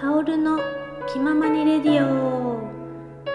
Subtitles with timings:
[0.00, 0.58] カオルの
[1.12, 2.58] 気ままにレディオ。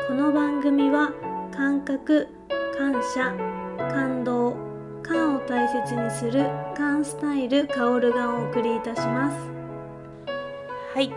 [0.07, 1.11] この番組は
[1.55, 2.27] 感覚
[2.75, 3.35] 感謝
[3.77, 4.55] 感動
[5.03, 9.37] 感を大切にする感スタイルカオルがお送りいたします。
[10.95, 11.13] はい、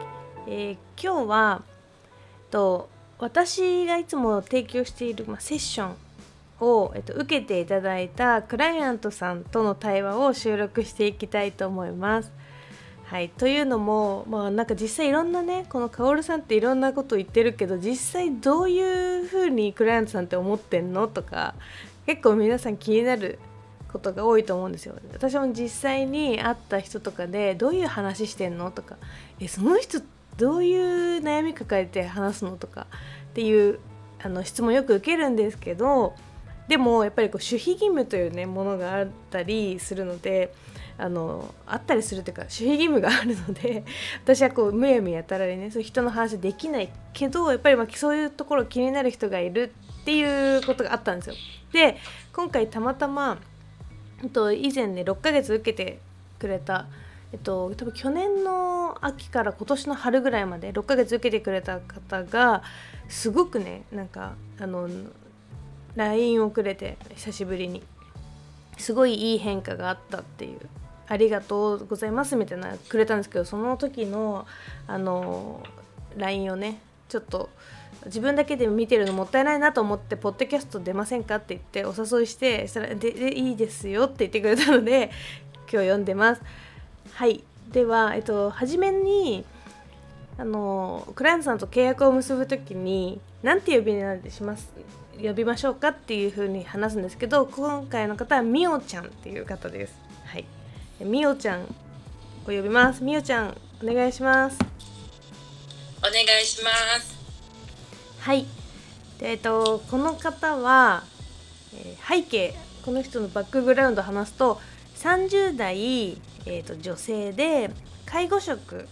[0.47, 1.63] えー今日は
[2.51, 5.95] と私がいつも提供している、まあ、セッション
[6.61, 12.31] を、えっと、受けていただいたクライアントさんとの対話を収録していきたいと思います。
[13.09, 21.55] はい、というのも、まあ、なんか実際いろんなねこのカオルさんっていろんなこと言ってるけど実際どういうふうにクライアントさんって思ってんのとか
[22.05, 23.39] 結構皆さん気になる
[23.91, 24.95] ことが多いと思うんですよ。
[25.15, 28.99] 私も実際に会った人とかでどういう話してんのとか
[29.41, 30.03] えその人
[30.37, 32.89] どういう悩み抱えて話すのとか
[33.31, 33.81] っていう
[34.23, 36.15] あの質問よく受けるんですけど
[36.69, 40.53] でもやっぱりこう守秘義務というねものがあったりするので
[40.99, 43.85] あのあったりするというか守秘義務があるので
[44.25, 51.37] 私はこうむやみやたらにねそういう人の話できないけどやっぱりまあそういうところ気になる人がいるっていうことがあったんですよ。
[51.73, 51.97] で
[52.33, 53.39] 今回たまたま
[54.33, 56.01] と以前ね6ヶ月受けて
[56.41, 56.87] くれた
[57.33, 62.63] えっと多分去年の秋から今年の春ぐらいまで6ヶ月受けてくれた方が
[63.09, 64.89] すごくねなんかあの
[65.95, 67.83] LINE をくれて久しぶりに
[68.79, 70.61] すごいいい変化があったっていう
[71.09, 74.47] ありがとうございますみたいなくれたんですけどその時の
[74.87, 75.63] あの
[76.17, 77.49] LINE をねちょっと
[78.07, 85.11] 自分だけで見てるのもったいないなと思って「ポッドキャスト出ませんか?」って言ってお誘いしてそれででいいですよって言ってくれたので
[85.71, 86.43] 今日読んでます。
[87.13, 87.43] はい
[87.73, 89.45] では、えっと、初めに
[90.39, 94.71] あのクライアントさんと契約を結ぶ時に何て呼び名でします
[95.21, 100.08] 呼びましょうかっていう風に話すんですけど今回の方はみおちゃんっていう方です。
[100.99, 101.67] はい、みおちゃんを
[102.47, 103.05] 呼びます。
[103.05, 104.59] みおちゃんお願いします。
[105.99, 106.71] お願いしま
[107.01, 107.17] す。
[108.19, 108.45] はい。
[109.21, 111.05] でえっとこの方は、
[111.73, 114.61] えー背景この人のバックグラウンドを話すと
[114.97, 117.71] 30代、えー、と女性で
[118.05, 118.89] 介護職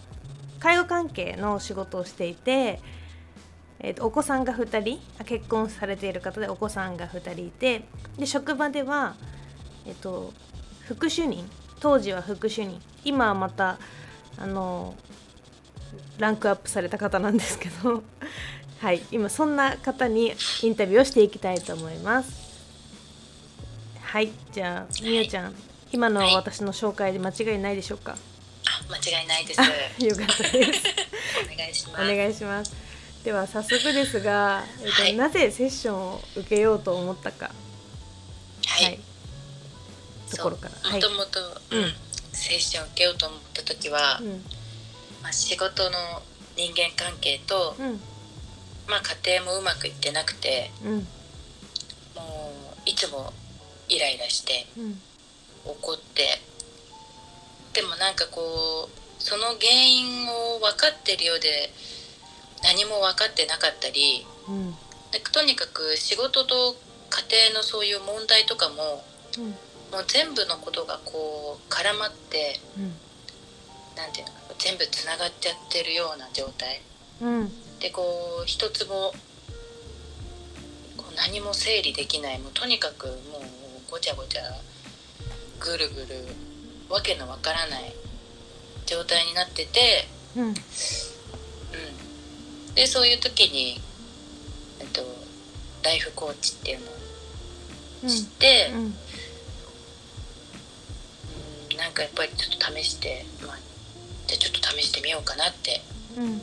[0.59, 2.79] 介護関係の仕事をしていて、
[3.79, 7.83] えー、とお子さんが2人あ結婚されている方でお子さんが2人いて
[8.17, 9.15] で職場では、
[9.85, 10.31] えー、と
[10.85, 11.43] 副主任
[11.79, 13.77] 当時は副主任今はまた
[14.37, 14.95] あの
[16.17, 18.03] ランクアップされた方なんですけど。
[18.79, 19.01] はい。
[19.11, 22.31] 今そんな方にインタビューをしていきたいと思います。
[24.01, 24.29] はい。
[24.53, 25.55] じゃあみゆちゃん。
[25.91, 26.35] 今のはい。
[26.35, 28.15] 私の紹介で間違いないでしょうか、あ、
[28.91, 30.05] 間違いないです。
[30.05, 30.83] よかったです。
[31.53, 32.15] お願いしおます。
[32.15, 32.73] 願いします。
[33.23, 35.15] では早速ですが、えっとはい。
[35.15, 37.49] なぜセッションを受けようと思ったか。
[38.65, 38.99] はい。
[40.35, 40.91] ところから。
[40.91, 41.39] もともと、
[42.33, 44.43] セッション受けようと思った時は、うん。
[45.21, 45.97] まあ仕事の
[46.55, 47.99] 人間関係と、うん。
[48.87, 51.07] まあ家庭もうまくいってなくて、うん。
[52.15, 52.53] も
[52.85, 53.33] ういつも
[53.89, 55.01] イライラしてうん。
[55.65, 56.41] 怒って、
[57.73, 61.71] でもなんかこうその原因を分かってるようで
[62.63, 64.25] 何も分かってなかったり。
[64.47, 64.75] うん。
[65.11, 66.75] でとにかく仕事と
[67.09, 69.05] 家庭のそういう問題とかも
[69.37, 69.55] うん
[69.91, 72.93] もう全部のことがこう絡まってうん。
[73.95, 76.81] なんていうの全部つながっちゃってるような状態。
[77.21, 77.79] うん。
[77.79, 78.01] でこ
[78.43, 79.13] う一つも
[80.97, 82.39] こう何も整理できない。
[82.39, 83.15] もうとにかくもう
[83.89, 84.41] ごちゃごちゃ
[85.59, 86.27] ぐるぐる
[86.89, 87.93] わけのわからない。
[88.87, 90.47] 状態になってて、うん。
[90.47, 90.53] うん、
[92.73, 93.79] でそういう時に、
[94.79, 95.01] えっと、
[95.83, 98.95] ライフコーチっていうのを知って、うんうん
[101.87, 103.57] なんかやっぱりちょっと試して、まあ、
[104.27, 105.81] じゃあちょっと試してみようかなって、
[106.17, 106.23] うん。
[106.25, 106.41] うん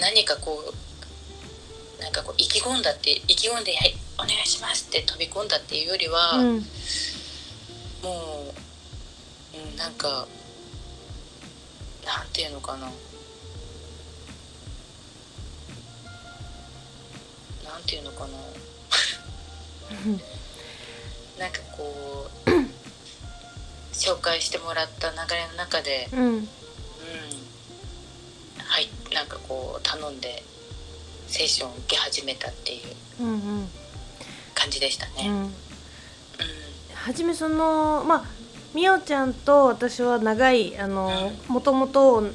[0.00, 6.66] 何かこうなんかこう意気込んだって意気込んで「はいお願いします」って飛び込んだっていうよりは、うん。
[8.02, 8.52] も
[9.54, 10.26] う、うん、なんか
[12.04, 12.90] なんていうのかな。
[17.64, 18.32] なんていうのかな。
[21.38, 22.47] なんかこう
[23.98, 26.20] 紹介してもらった流れの中で、うん。
[26.20, 26.48] うん、
[28.58, 30.42] はいなんかこう頼んで
[31.26, 32.80] セッションを受け始めたっていう
[34.54, 35.28] 感じでしたね。
[35.28, 35.34] うん。
[35.40, 35.52] うん。
[36.94, 38.24] はじめそのまあ
[38.74, 42.28] みおちゃんと私は長いあのもともと、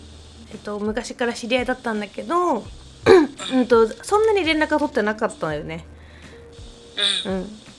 [0.52, 2.66] えっと、昔から知り合いだったんだけど、
[3.54, 5.86] うん、とそんなに連絡が取ってなかったんだよね。
[7.26, 7.34] うん。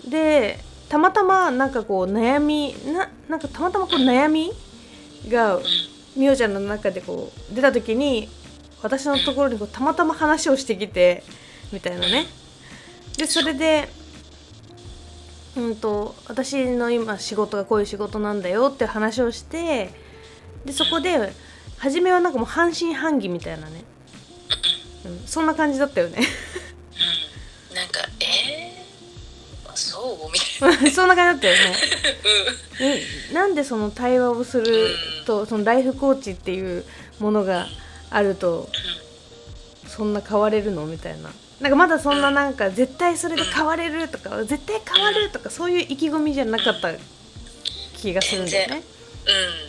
[0.05, 0.59] うん、で
[0.95, 4.53] たまたまなんかこう悩みななんかたまたまこう悩み
[5.29, 5.59] が
[6.17, 8.29] みおちゃんの中でこう出た時に
[8.81, 11.25] 私のところにこうたまたま話をしてきて
[11.73, 12.27] みたいなね。
[13.19, 13.89] でそれで
[15.57, 19.91] うんと私の今仕事がこういう仕事なんだよって話をして
[20.65, 21.33] でそこで
[21.79, 23.83] 初めはなんかもう半信半疑みたいなね、
[25.07, 26.19] うん、そんな感じだったよね。
[27.71, 27.75] うん。
[27.75, 28.04] なんか、
[29.85, 30.39] そうみ
[30.79, 31.77] たいそんな感じだったよね。
[32.81, 33.03] なえ
[33.35, 34.89] なんでその対話をする
[35.27, 36.85] とそのライフコーチっていう
[37.21, 37.67] ものが
[38.11, 38.69] あると
[39.87, 41.31] そんな変われるのみたいな。
[41.61, 46.93] なんかまだそんななんか絶対それで変われるとか絶対変わるとかそういう意気込みじゃなかった
[47.97, 48.83] 気がするんだよね。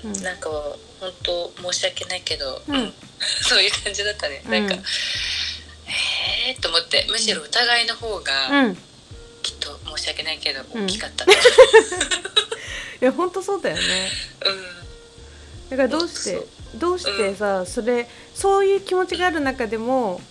[0.04, 0.24] うん、うん。
[0.24, 0.50] なんか
[1.00, 2.94] 本当申し訳ないけど、うん。
[3.48, 4.52] そういう感じだったね、うん。
[4.52, 4.76] なんか
[6.48, 8.32] えーと思ってむしろ疑いの方が
[9.42, 10.86] きっと申し訳ないけどうん。
[10.86, 11.26] 大きかった、
[13.00, 13.84] や本当そうだよね。
[14.46, 15.70] うん。
[15.70, 20.22] だからどうしてどうしてさそれそういう気持ちがある中でも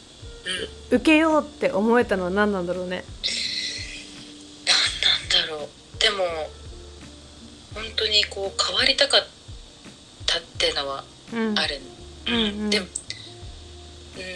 [0.90, 3.05] うん、受けようって思えたのは何なんだろうね。
[4.66, 4.75] な
[5.43, 5.99] んなんだろう。
[5.99, 6.25] でも
[7.75, 9.26] 本当にこう変わりたかっ
[10.26, 11.81] たってのはうん、ある、
[12.26, 12.70] うんうん。
[12.70, 12.87] でも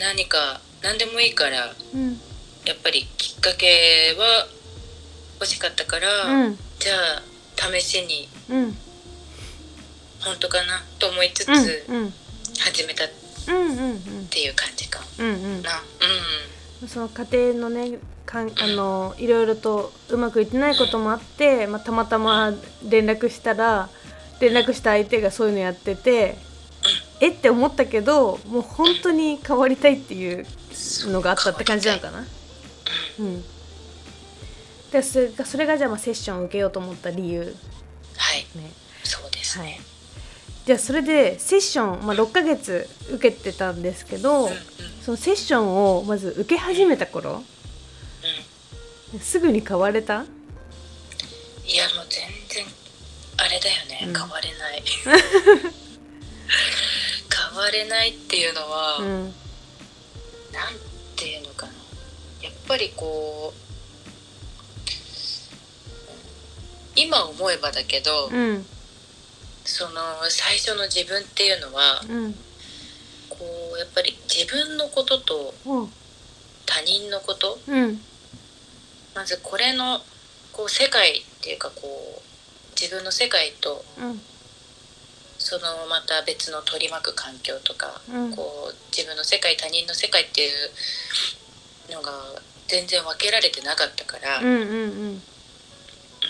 [0.00, 2.18] 何か何でもいいからうん。
[2.64, 4.46] やっぱりきっかけは
[5.40, 6.58] 欲しかったから、うん。
[6.78, 7.22] じゃあ
[7.72, 8.76] 試しにうん。
[10.20, 11.48] 本当かなと思いつつ
[12.58, 13.08] 始めたっ
[14.28, 15.70] ていう感じかうんうんな
[16.88, 22.52] その家庭のねかんあのいろいろとうまくいってないこともあって、まあ、たまたま
[22.88, 23.88] 連絡したら
[24.40, 26.36] 連絡した相手がそういうのやってて
[27.20, 30.44] えって思ったけどもう本当に変わりたいっていう
[31.06, 32.26] うんのがあったって感じなのかな？
[33.20, 33.44] うん、
[34.92, 37.54] でそれがそれがじゃあまあセッションを受けようと思った理由。
[38.16, 38.46] はい。
[38.58, 38.72] ね。
[39.04, 39.68] そうですはい。
[39.68, 39.80] ね、
[40.66, 44.56] じゃあそれでセッション、まあ、6ヶ月受けてたんですけど、うんうん。
[45.02, 47.42] そのセッションをまず受け始めた頃
[49.12, 49.20] うん。
[49.20, 50.24] すぐに変われた？
[51.66, 52.64] いやもう全然
[53.36, 54.14] あれだよね、うん。
[54.14, 54.82] 変われない。
[57.50, 59.34] 変われないっていうのは、うん。
[60.52, 60.72] なん
[61.16, 61.72] ていうのかな。
[62.42, 63.67] やっぱりこう
[66.98, 68.66] 今思えばだけど、うん。
[69.64, 70.00] その
[70.30, 72.34] 最初の自分っていうのはうん。
[73.28, 73.38] こ
[73.74, 75.92] うやっぱり自分のこととうん。
[76.66, 78.00] 他人のことうん。
[79.14, 80.00] まずこれの
[80.52, 84.20] こう世界っていうかこう自分の世界とうん。
[85.38, 88.34] そのまた別の取り巻く環境とか、うん。
[88.34, 92.10] こう自分の世界他人の世界っていうのが
[92.66, 95.22] 全然分けられてなかったから、うんうんうん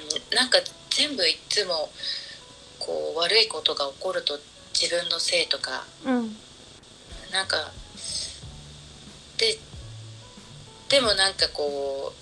[0.01, 0.59] うんなんか
[0.91, 1.91] 全部いつも
[2.79, 4.39] こう悪いことが起こると
[4.73, 6.37] 自分のせいとかうん。
[7.33, 7.73] なんか
[9.37, 9.59] で
[10.89, 12.13] でもなんかこ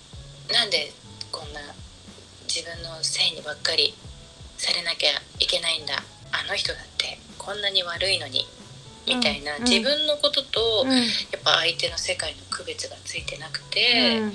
[0.49, 0.91] うなんで
[1.31, 1.61] こんな
[2.47, 3.93] 自分のせいにばっかり
[4.57, 5.95] されなきゃいけないんだ
[6.31, 8.45] あの人だってこんなに悪いのに
[9.07, 9.63] みたいな、うん。
[9.63, 10.97] 自分のことと、うん。
[10.97, 11.03] や
[11.37, 14.33] っぱ相手の世界の区別がついてなくて、うん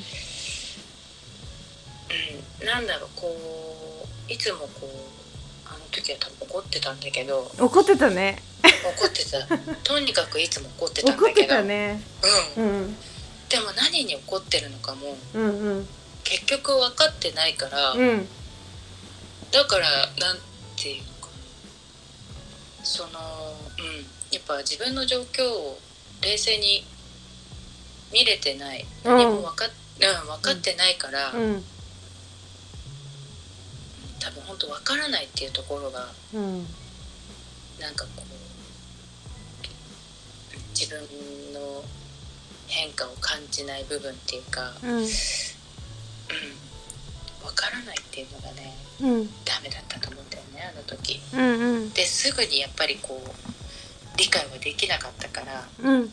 [2.65, 5.23] なんだろうこういつもこう
[5.67, 8.39] あの時は多分怒ってたんだけど怒ってたね。
[8.63, 9.47] 怒ってた。
[9.83, 12.03] とにかくいつも怒ってたん怒ってだけどたね。
[12.57, 12.65] うん。
[12.65, 12.97] うん。
[13.49, 15.89] でも何に怒ってるのかもうんうん。
[16.25, 18.29] 結局分かってないから、うん。
[19.51, 19.89] だから
[20.19, 20.39] なん
[20.77, 21.29] ていうのか
[22.81, 22.85] な。
[22.85, 24.07] そのうん。
[24.31, 25.79] やっぱ自分の状況を
[26.23, 26.87] 冷静に
[28.13, 28.87] 見れてない。
[29.05, 31.65] うん何も分か,、うん、分かってないから、うん
[34.23, 36.67] 多分本当分からないっていうところがうん
[37.81, 38.33] なんかこう
[40.71, 41.01] 自分
[41.53, 41.83] の
[42.69, 44.91] 変化を感じない部分っていうか、うん。
[44.91, 45.15] うん、分
[47.55, 49.27] からないっていうのがねうん。
[49.45, 51.21] ダメだったと思うんだよねあの時。
[51.35, 51.91] うんうん。
[51.91, 53.29] ですぐにやっぱりこう
[54.19, 56.13] 理解はできなかったからうん。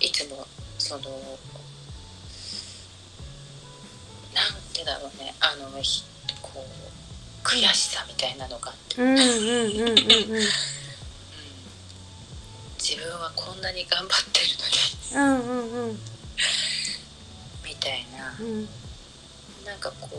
[0.00, 0.46] いつも
[0.78, 1.10] そのなん
[4.72, 6.04] てだろうねあのひ
[6.42, 8.96] こう悔しさみたいなのがあって、
[12.78, 14.40] 自分はこんなに頑張って
[15.16, 15.40] るのに。
[15.40, 15.52] うんう
[15.86, 15.98] んうん。
[17.64, 18.36] みたいな。
[18.38, 18.68] うん
[19.68, 20.16] なんかこう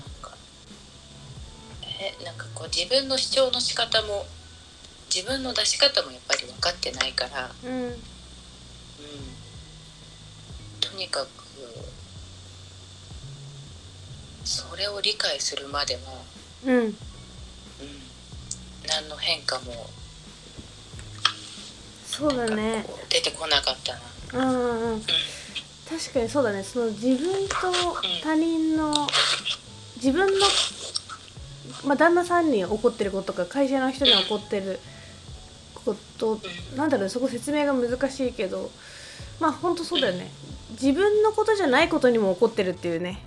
[0.00, 0.34] んか
[2.00, 4.24] えなんかこう自分の主張の仕方も
[5.14, 7.70] 自分の出し方もやっぱり分かってないから、うん。
[7.70, 7.98] うん、と
[10.98, 11.28] にかく
[14.44, 16.00] それを理解するまでは、
[16.66, 16.76] うん。
[16.76, 16.94] うん、
[18.88, 19.72] 何の変化も
[22.04, 22.84] そうだね。
[23.08, 24.44] 出てこなかったな。
[24.44, 25.00] うんうんうん。
[25.00, 26.62] 確かにそうだね。
[26.64, 27.54] その自分と
[28.22, 29.06] 他人の
[29.96, 30.46] 自分の、
[31.84, 34.80] まあ、旦那さんに怒ってることとか会社の人に怒ってる
[35.84, 36.40] こと
[36.76, 38.70] なんだろうねそこ説明が難しいけど
[39.40, 40.30] まあほんとそうだよね。
[40.72, 43.22] 自分のことじゃないことにも怒ってるっていうね、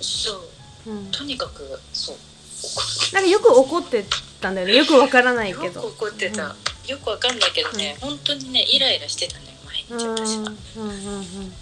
[0.00, 0.42] そ
[0.86, 0.90] う。
[0.90, 2.16] うん、とにかくそう。
[2.62, 4.04] 怒 なんかよく怒って
[4.40, 4.76] たんだよね。
[4.76, 5.64] よくわからないけど。
[5.64, 11.54] よく怒ってた、よくわかんないけどね、本当にねイライラしてたね毎日私は、うんうんうんうん。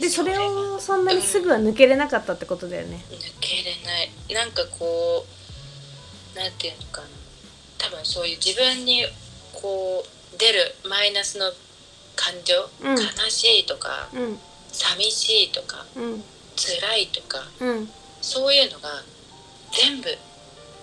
[0.00, 3.04] でそれをそんなにすぐは抜けれなかったってことだよね。
[3.10, 4.10] 抜けれない。
[4.34, 5.26] なんかこ
[6.34, 7.08] うなんていうのかな。
[7.78, 9.06] 多分そういう自分に
[9.52, 11.52] こう出るマイナスの
[12.20, 12.96] 感情、うん。
[12.96, 14.38] 悲しいとかうん。
[14.70, 16.22] 寂しいとかうん。
[16.54, 17.88] 辛いとかうん。
[18.20, 18.90] そういうのが
[19.72, 20.08] 全部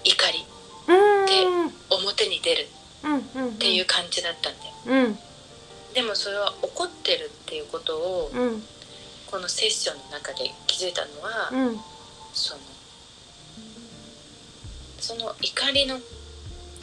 [0.03, 0.45] 怒り
[0.87, 0.93] う
[1.67, 1.71] ん。
[1.91, 4.65] 表に出るっていう感じだったんだ
[4.95, 5.05] よ。
[5.05, 5.19] うん。
[5.93, 8.63] でもそれは怒ってるっていうことをうん。
[9.29, 11.79] このセッションの中で気づいたのは、うん。
[12.33, 12.61] その
[14.99, 15.99] その怒りの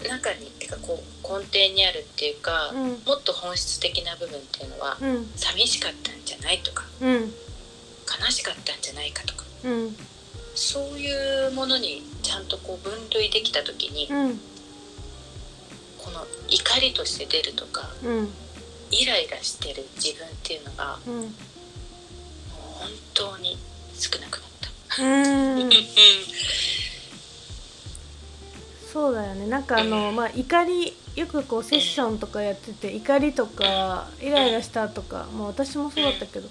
[0.08, 2.78] 中にっていうかこう根底にあるっていうか、うん。
[3.04, 5.30] もっと本質的な部分っていうのは、うん。
[5.36, 7.32] 寂しかったんじゃないとかうん。
[8.22, 9.96] 悲しかったんじゃないかとかうん。
[10.54, 14.40] そういうものにちゃんとこう分類できた時に、うん。
[15.98, 18.28] この怒りとして出るとかうん。
[18.90, 21.10] イライラしてる自分っていうのがう
[22.50, 23.56] 本当に
[23.94, 24.70] 少なくなった。
[28.94, 29.46] うんそうだよね。
[29.46, 36.48] なんかあの まあ怒りよくこうセッションとかやってて怒りとかイライラしたとかまあ私もそうだったけど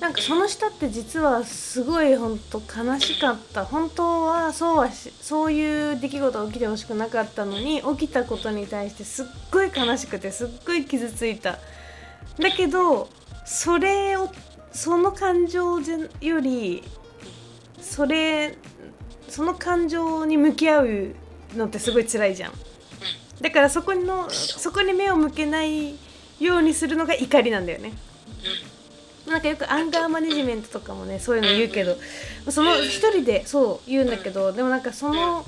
[0.00, 3.64] なんかその下って実はすごい本当悲しかった。
[3.64, 11.58] 本当はそうはしそういう出来事が起きてほしくなかったのに起きたことに対してすっごい悲しくてすっごい傷ついた。
[12.38, 13.08] だけど
[13.44, 14.30] それを
[14.72, 15.80] その感情
[16.20, 16.82] より
[17.80, 18.56] それ
[19.28, 21.14] その感情に向き合う
[21.56, 22.52] のってすごい辛いじゃん。
[23.40, 25.94] だからそこのそこに目を向けない
[26.38, 27.92] ようにするのが怒りなんだよね。
[29.26, 31.96] なんかよくアンガーマネジメントとかもねそういうの言うけど
[32.50, 35.44] その一人でそう言うんだけどでもなんかその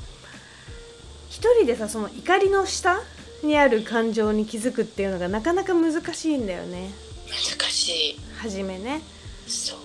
[1.29, 3.01] 一人でさその怒りの下
[3.43, 6.91] にある感情に気づくっていうのがなかなか難しいんだよね。
[7.27, 8.21] 難しい。
[8.37, 9.03] 初めね。
[9.47, 9.79] そう、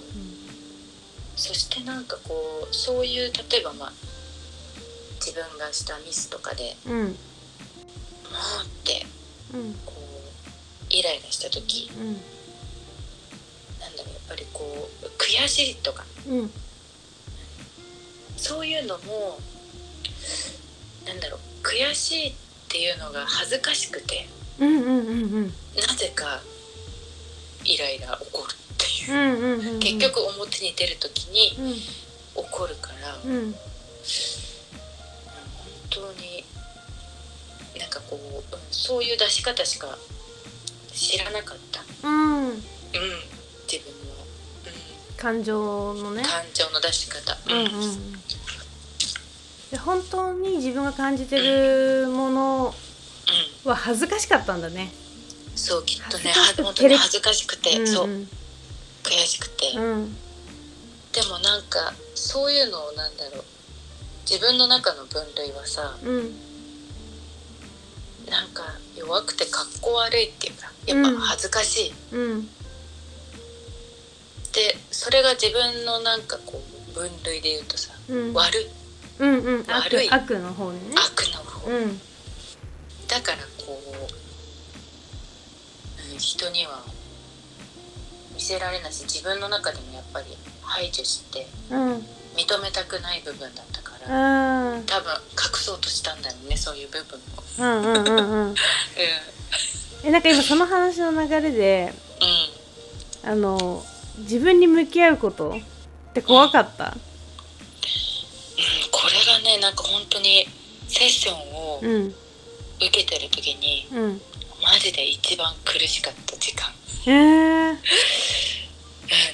[1.36, 3.93] そしてなんかこうそういう例えばまあ
[5.27, 6.93] 自分がしたミスとかでうん。
[6.93, 7.13] もうっ
[8.86, 9.05] て
[9.53, 9.74] うん。
[9.86, 10.00] こう
[10.89, 12.13] イライラした時うん。
[13.81, 16.05] なんだろうやっぱりこう悔しいとか。
[16.29, 16.51] うん。
[18.38, 19.38] そういうのも
[21.05, 22.34] なんだろう悔しいっ
[22.69, 24.29] ていうのが恥ずかしくて
[24.60, 25.53] うんうんうんうん。
[25.75, 26.39] なぜか
[27.65, 29.13] イライラ起こるっていう。
[29.13, 29.79] う、んうんうんうん。
[29.79, 31.74] 結局表に出る時にうん。
[31.75, 33.51] 起こるから、うん。
[33.51, 34.47] 本
[35.98, 36.44] 当に
[37.80, 39.98] なんかこう、うんそういう出し方しか
[40.94, 42.48] 知らなかった、うん。
[42.48, 42.54] うん、
[43.70, 46.22] 自分の、う感情のね。
[46.22, 47.51] ん、感情の出し方、うん。
[47.51, 48.13] うんうん。
[49.72, 52.75] で本当に自分が感じてるもの
[53.66, 54.92] うんは恥ずかしかったんだね。
[55.56, 57.88] そうきっとね本当に恥ずかしくて、うん。
[57.88, 58.08] そう。
[59.04, 60.16] 悔しくて、うん。
[61.12, 63.44] でもなんかそういうのをなんだろう
[64.29, 66.36] 自分の中の分類はさうん。
[68.29, 68.63] なんか
[68.98, 72.41] 弱くてかっこ悪いっていうかやっぱ恥ずかしい、うん。
[74.51, 78.34] でそれが自分のなんかこう分類で言うとさ、うん。
[78.34, 78.67] 悪い。
[79.19, 79.62] うんうん。
[79.62, 80.10] 悪悪い。
[80.10, 80.96] 悪の方にね。
[80.98, 81.98] 悪の方、うん。
[83.07, 83.81] だからこ
[86.10, 86.84] う、うん、人には
[88.36, 90.25] 見せられないし自分の中でもやっぱり
[90.62, 92.05] 排除してうん。
[92.36, 93.65] 認めたくない部分だっ
[94.07, 97.21] 多分隠そうとしたんだろうねそういう部分を。
[97.59, 98.51] うんうんうんうん。
[98.53, 98.55] う
[100.03, 101.89] えなんか今その話の流れでん、
[103.25, 103.31] うん。
[103.31, 103.85] あの
[104.19, 105.49] 自分に向き合うこと
[106.09, 106.85] って怖かった？
[106.85, 106.91] うん、
[108.91, 110.47] これがねなんか本当に
[110.87, 112.15] セッションをうん。
[112.79, 114.21] 受けてる時にうん。
[114.61, 116.67] マジで一番苦しかった時間、
[117.05, 117.77] へえうん、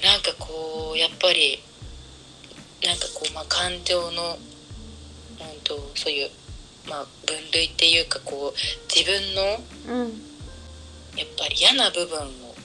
[0.03, 1.61] なんかこうやっぱり
[2.83, 4.37] なんかこうまあ感情の
[5.53, 6.29] うんとそういう
[6.89, 10.21] まあ分類っていうかこう自分のうん。
[11.15, 12.55] やっぱり嫌な部分を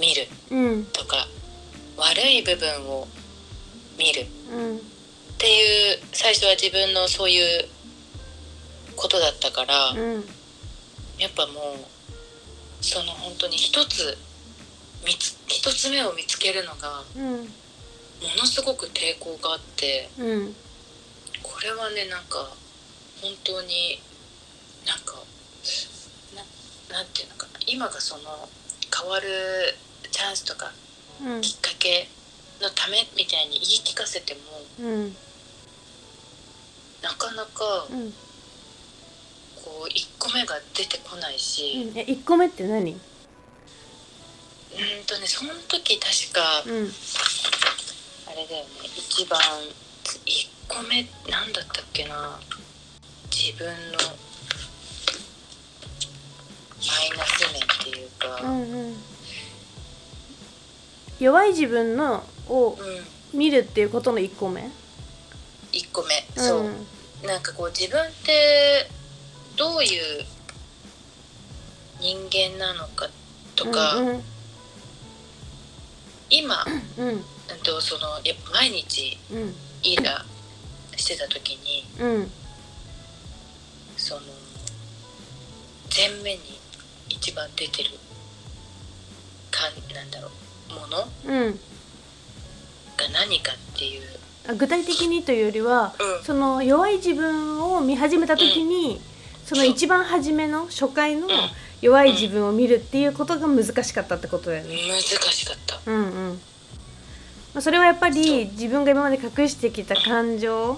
[0.00, 0.84] 見るうん。
[0.86, 1.28] とか
[1.96, 3.06] 悪い部分を
[3.98, 4.76] 見るうん。
[4.76, 4.80] っ
[5.38, 7.68] ていう最初は自分のそういう
[9.54, 10.24] から、うん。
[11.18, 14.18] やっぱもうその本当に一つ
[15.46, 17.36] 一つ目を見つけるのがうん。
[17.40, 20.52] ものすごく抵抗があってうん。
[20.52, 20.54] こ
[21.64, 22.52] れはねなんか
[23.22, 24.00] 本当に
[24.86, 25.16] なんか
[26.36, 26.44] な
[26.94, 28.48] なんていうのかな今がその
[28.94, 29.26] 変わる
[30.10, 30.70] チャンスとか
[31.24, 31.40] うん。
[31.40, 32.08] きっかけ
[32.60, 34.40] のためみたいに言い聞かせても
[34.80, 35.16] うん。
[37.02, 38.12] なかなかうん。
[39.64, 42.92] こう1個目が出てこないし、え一個目って何？
[42.92, 46.92] うーんとねその時確かうん。
[48.26, 49.40] あれだよね一番
[50.04, 52.38] 1個目なんだったっけな。
[53.30, 53.72] 自分の。
[56.86, 58.96] マイナス面っていうか、うんうん。
[61.18, 62.76] 弱い自分のを
[63.32, 64.70] うん、見るっていうことの一個目
[65.72, 66.26] ？1個目。
[66.36, 66.86] そう、ん
[67.26, 68.88] なんかこう自分って
[69.56, 69.86] どうい
[70.20, 70.24] う
[72.00, 73.08] 人間なのか
[73.56, 74.22] とか、うん。
[76.28, 76.64] 今、
[76.98, 77.08] うん。
[77.08, 77.24] うん
[77.62, 79.54] とそのやっぱ毎日うん
[79.84, 80.24] イラ
[80.96, 82.30] してた時にうん。
[83.96, 84.20] その
[85.94, 86.58] 前面に
[87.08, 87.90] 一番出てる
[89.50, 90.30] かんなんだろ
[90.70, 91.60] うものがうん。
[93.12, 94.02] 何かっていう、
[94.48, 99.00] あ具体的にというよりはうん、その弱い自分を見始めた時に、
[99.44, 101.28] その一番初めの初回の
[101.82, 104.76] 弱い自分を見るっていうことが難しかったってことだよね。
[104.88, 105.80] 難しかった。
[105.86, 106.40] うんうん
[107.54, 110.72] まあ、それはやっぱり自分が今まで隠してきた感情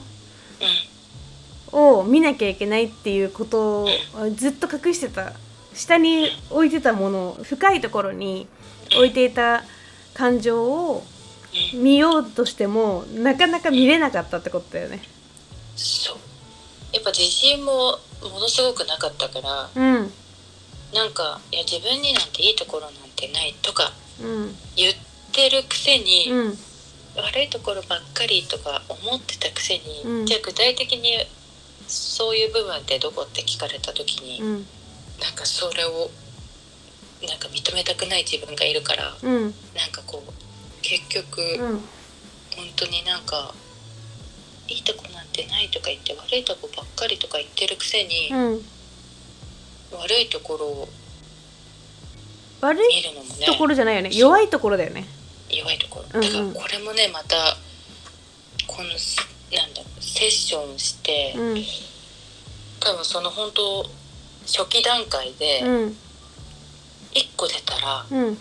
[1.72, 3.88] うを見なきゃいけないっていうことを
[4.34, 5.32] ずっと隠してた
[5.74, 8.46] 下に置いてたもの深いところに
[8.94, 9.64] 置いていた
[10.14, 11.02] 感情を
[11.74, 15.00] 見ようとしてもなかなか見れなかったってことだよね。
[15.74, 16.16] そう。
[16.92, 20.12] やっぱ自信もものすごくなかったからうん。
[20.94, 24.54] なんかいや自分になんていいところなんてないとかうん。
[24.76, 24.94] 言っ
[25.32, 26.58] てるくせに、うん
[27.16, 30.26] 悪いところばっかりとか思ってたくせに、うん。
[30.26, 31.16] じゃあ具体的に
[31.86, 34.52] そういう部分ってどこって聞かれた時に、うん。
[35.20, 36.10] なんかそれを
[37.26, 39.42] なんか認めたくない自分がいるからうん。
[39.42, 40.32] なんかこう
[40.82, 41.80] 結局、うん。
[42.56, 43.54] 本当になんか
[44.68, 48.62] いいとこなんてないとか言って悪いとこばっかりとか言ってるくせに、うん。
[49.92, 50.88] 悪いところを
[52.60, 54.10] 悪い見るのもねところじゃないよね。
[54.12, 55.06] 弱いところだよね。
[55.50, 56.20] 弱いところ。
[56.20, 57.56] だからこれもねまた
[58.66, 59.16] このす
[59.52, 61.64] なんだろうセッションして、うん。
[62.80, 63.84] 多分その本当
[64.46, 65.96] 初期段階でうん。
[67.14, 68.38] 1個出たら、うん。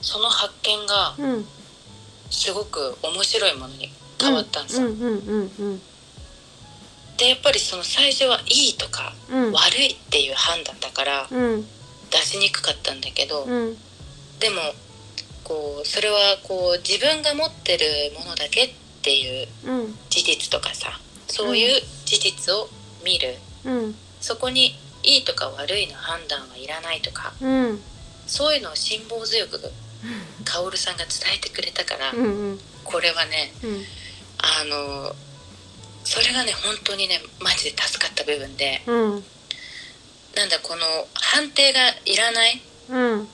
[0.00, 1.46] その発見がうん。
[2.30, 4.88] すごく面白いものに変わったんですよ。
[7.18, 9.52] でやっぱりその最初はいいとかうん。
[9.52, 11.66] 悪いっていう判断だからうん。
[12.10, 13.76] 出しにくかったんだけど、うん。
[14.38, 14.60] でも
[15.44, 17.86] こうそれはこう自分が持ってる
[18.18, 18.70] ものだけっ
[19.02, 19.98] ていううん。
[20.08, 22.68] 事実とかさそういう事実を
[23.04, 23.94] 見る、うん。
[24.20, 27.80] そこにいいとか悪いの判断はいらないとかうん。
[28.26, 29.58] そういうのを辛抱強く
[30.44, 32.58] 薫さんが伝えてくれたから、うんうん。
[32.84, 33.84] これはねうん。
[34.38, 35.14] あの
[36.04, 39.24] それがね本当にねマジで助かった部分でうん。
[40.36, 40.82] なんだこの
[41.14, 43.28] 判定がいらないうん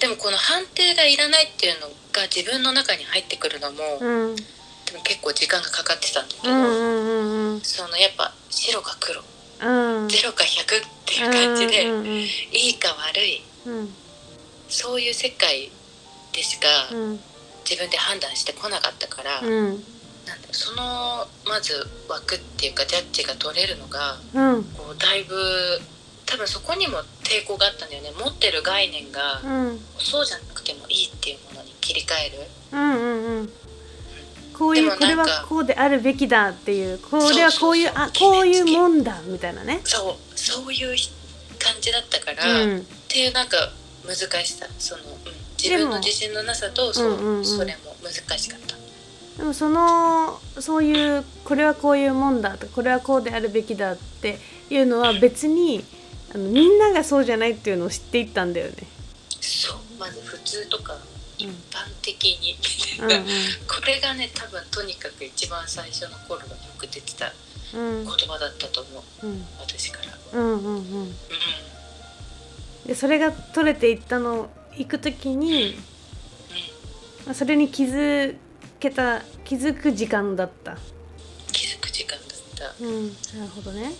[0.00, 4.36] でもこの判定がいらないっていうのが自分の中に入ってくるのも、うん。
[4.36, 4.42] で
[4.96, 10.06] も結構時間がかかってたんだけど、うんうんうんそのやっぱ白か黒うん。
[10.06, 13.88] 0か100っていう感じで、うんうんいいか悪いうん。
[14.68, 15.70] そういう世界
[16.32, 17.20] でしかうん。
[17.68, 19.66] 自分で判断してこなかったから、うん。
[20.26, 24.64] なんだそのまず枠っていうかジャッジが取れるのがうん。
[24.64, 25.36] こうだいぶ
[26.30, 28.10] 多分そこにも抵抗があったんだよね。
[28.18, 29.80] 持ってる概念がうん。
[29.98, 32.46] そうじゃなくてもいいっていうものに切り替える。
[32.72, 33.52] うんうんうん。
[34.56, 39.80] こういうこれはこうであるべきだっていうこれはこういうあこういうもんだみたいなね。
[39.84, 40.96] そうそういう
[41.58, 43.56] 感じだったかうら、っんていうなんか
[44.06, 44.66] 難しさ。
[44.78, 45.10] その、うん、
[45.60, 47.44] 自分の自信のなさとそう,、うんうんうん。
[47.44, 48.76] それも難しかった。
[49.38, 54.38] でもそのそういうこれはこういうもんだとかこれはこうであるべきだって
[54.68, 55.82] いうのは別に
[56.32, 58.74] あのみんながそうじゃないっていうのを知っていったんだよね。
[59.40, 60.96] そうまず普通とか
[61.38, 61.50] 一般
[62.02, 62.56] 的に、
[63.00, 63.26] うんうん。
[63.66, 67.32] これがね多分とにかく一番最初の頃がよく出てた
[67.74, 68.04] うん。
[68.04, 69.26] 言葉だったと思う。
[69.26, 69.46] うん。
[69.58, 70.00] 私か
[70.32, 70.40] ら。
[70.40, 71.16] うんうんうん。
[72.86, 75.78] でそれが取れていったの行く時に、
[77.26, 78.36] まあ、それに気づ
[78.78, 80.78] けた気づく時間だった。
[81.52, 82.84] 気づく時間だった。
[82.84, 83.92] うん、なるほどね。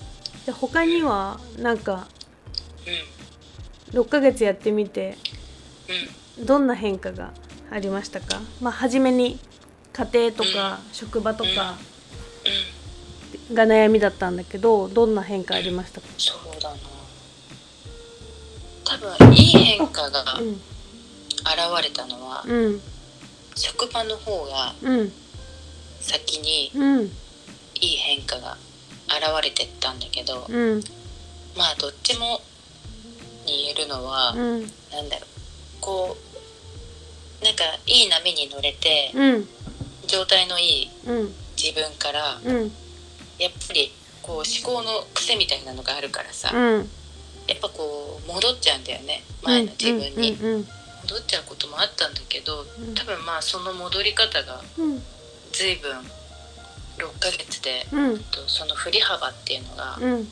[0.46, 2.19] で他にはなんかうん
[3.92, 5.16] 6ヶ月やってみて
[6.38, 7.32] うんどんな変化が
[7.70, 8.40] ありましたか？
[8.60, 9.38] まあ初めに
[9.92, 11.76] 家庭とか職場とか
[13.48, 13.54] うん。
[13.54, 16.06] が悩みだったんだけどどんな変化ありましたか？
[16.16, 16.76] そうだな。
[18.84, 20.52] 多分いい変化がうん。
[20.52, 22.80] 現れたのは、うん。
[23.56, 25.12] 職場の方がうん。
[26.00, 27.04] 先にうん。
[27.80, 28.56] いい変化が
[29.08, 30.80] 現れてったんだけど、うん。
[31.56, 32.40] まあどっちも
[33.50, 34.60] に言えるのは、うん。
[34.92, 35.80] なんだろう。
[35.80, 36.16] こ
[37.40, 39.48] うなんかいい波に乗れてうん。
[40.06, 41.34] 状態のいいうん。
[41.56, 42.72] 自分からうん。
[43.38, 43.90] やっぱり
[44.22, 46.88] こう思考の癖みたいなのがあるからさ、うん。
[47.48, 50.36] やっぱこう戻っちゃうんだよね前の自分に。
[51.02, 52.94] 戻っちゃうこともあったんだけどうん。
[52.94, 55.02] 多分まあその戻り方がうん。
[55.52, 55.90] 随分
[56.98, 58.18] 6ヶ月でうん。
[58.18, 60.28] とその振り幅っていうのがうん。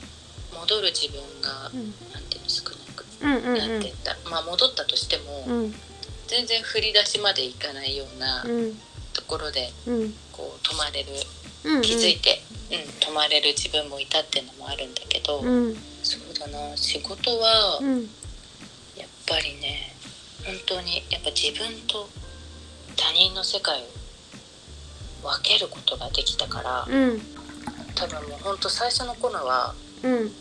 [0.52, 1.94] 戻る自分がうん。
[2.12, 2.48] なんていう
[3.20, 3.58] の少なくうんうん。
[3.58, 5.74] なってった、まあ戻ったとしてもうん。
[6.26, 8.74] 全然振り出しまでいかないようなうん。
[9.12, 10.14] ところでうん。
[10.32, 11.08] こう止まれる
[11.64, 15.74] うん気づいて、うん止まれる自分もいたっていうのもあるんだけど、うん。
[16.02, 18.02] そうだな仕事はうん。
[18.96, 19.94] やっぱりね
[20.44, 22.08] 本当にやっぱ自分と
[22.96, 27.20] 他人の世界を分けることができたからうん。
[27.94, 30.32] 多分もう本当最初の頃はうん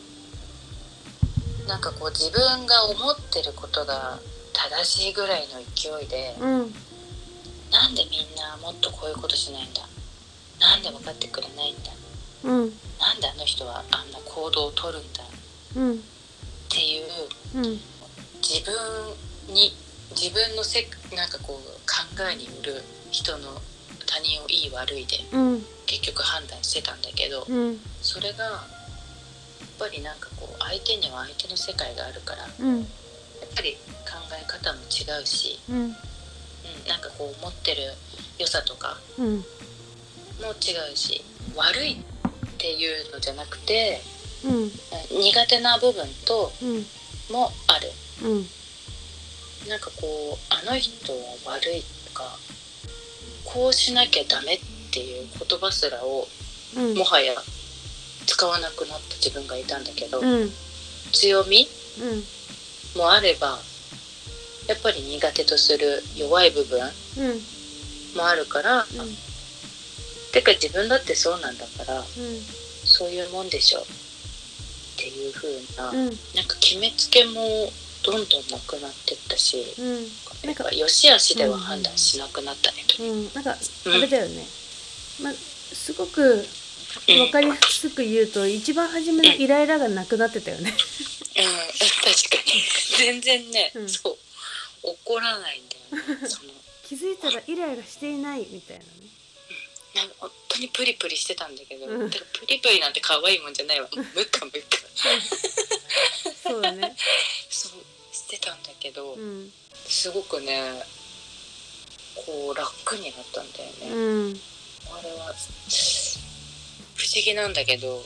[1.67, 4.17] なんかこう自分が思ってることが
[4.53, 6.73] 正しいぐらいの勢いでうん。
[7.69, 9.81] なんでみんなもっとこういうことしないんだ？
[10.59, 11.91] なんで分かってくれないんだ？
[12.45, 12.71] うん。
[12.97, 15.23] なんであの人はあんな行動をとるんだ？
[15.23, 15.27] っ
[15.75, 16.03] うん。
[16.69, 17.05] ていう
[17.55, 17.63] うん。
[18.41, 19.75] 自分に
[20.15, 21.65] 自分のせなんかこう
[22.15, 23.61] 考えによる人の
[24.05, 25.65] 他人をいい悪いでうん。
[25.85, 27.79] 結局判断してたんだけどうん。
[28.01, 28.65] それが
[29.79, 32.81] ぱりなんかこう相手には相手の世界があるからやうん。
[32.81, 32.85] っ
[33.55, 33.73] ぱり
[34.05, 35.75] 考え方も違うし、うん。
[35.75, 35.91] うん、
[36.87, 37.81] なんかこう持ってる
[38.39, 39.37] 良さとかうん。
[39.37, 39.43] も
[40.61, 41.23] 違うし
[41.55, 41.95] 悪いっ
[42.57, 44.01] ていうのじゃなくて
[44.45, 44.71] うん。
[45.21, 46.85] 苦手な部分とうん。
[47.33, 47.91] もある。
[48.23, 48.47] うん。
[49.69, 51.17] なんかこうあの人は
[51.55, 52.23] 悪いとか
[53.45, 54.59] こうしなきゃダメっ
[54.91, 56.27] ていう言葉すらを
[56.75, 56.97] うん。
[56.97, 57.33] もはや
[58.27, 60.51] 使わなくなった自分がいたんだけど、うん。
[61.11, 61.67] 強み
[61.99, 62.99] うん。
[62.99, 63.57] もあれば
[64.67, 67.41] やっぱり苦手とする弱い部分うん。
[68.17, 68.85] もあるから、
[70.31, 72.03] てか自分だってそうなんだから
[72.83, 73.79] そういうもんでしょ。
[73.79, 73.83] っ
[74.97, 76.05] ていう風な、うん。
[76.05, 77.71] なんか決めつけも
[78.03, 80.03] どんどんなくなってったし、うん。
[80.49, 83.03] やっぱ良し悪しでは判断しなくなったねと。
[83.03, 83.33] うん。
[83.33, 84.45] なんかあれだよね。
[85.21, 86.45] まあすごく
[87.19, 90.69] わかりやすく言うと一番初めのイライラがなくなってたよね。
[90.69, 90.83] うん、確
[91.35, 92.63] かに。
[92.97, 93.89] 全然ね、うん。
[93.89, 94.17] そう
[94.83, 96.27] 怒らないんだよね。
[96.87, 98.89] 気づいたらイライラしていないみたいなね。
[99.95, 102.09] なんか本当にプリプリしてたんだけど、うん。
[102.09, 103.89] プリプリなんて可愛いもんじゃないわ。
[103.93, 104.77] ムカムカ
[106.43, 106.95] そうだね。
[107.49, 107.71] そう
[108.13, 109.51] してたんだけど、うん。
[109.87, 110.83] すごくね
[112.15, 114.41] こう楽になったんだよね、うん。
[114.91, 115.71] あれは不
[117.17, 118.03] 思議なんだけど、うん、本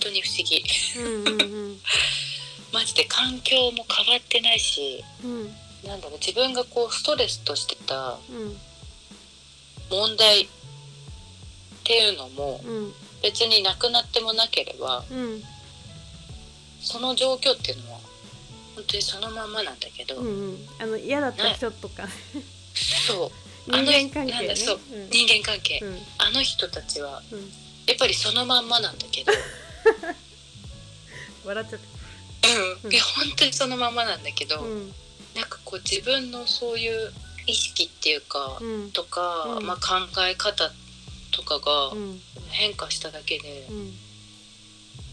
[0.00, 0.62] 当に不思議。
[0.98, 1.80] うんうんうん。
[2.72, 5.56] マジで環境も変わってないしうん。
[5.84, 8.60] なんだろう自分がこうストレスとしてたうん。
[9.90, 10.48] 問題っ
[11.84, 15.42] ていうのもうん別になくなってもなければうん。
[16.82, 18.00] その状況っていうのは
[18.74, 20.68] 本当にそのまんまなんだけど、うんうん。
[20.80, 22.08] あの嫌だった人とか。
[23.06, 23.30] そう。
[23.30, 24.56] 人あの間関係ね。
[24.56, 25.10] そううん。
[25.10, 25.98] 人間関係、うん。
[26.18, 27.40] あの人たちはうん。
[27.86, 29.32] やっぱりそのまんまなんだけど、
[31.44, 31.80] 笑っちゃっ
[32.84, 34.94] うん、いや本当にそのまんまなんだけど、たうん。
[35.34, 37.12] なんかこう自分のそういう
[37.46, 38.92] 意識っていうか、うん。
[38.92, 39.66] とか、うん。
[39.66, 40.70] まあ、考え方
[41.30, 42.20] とかがうん。
[42.50, 43.98] 変化しただけで、うん。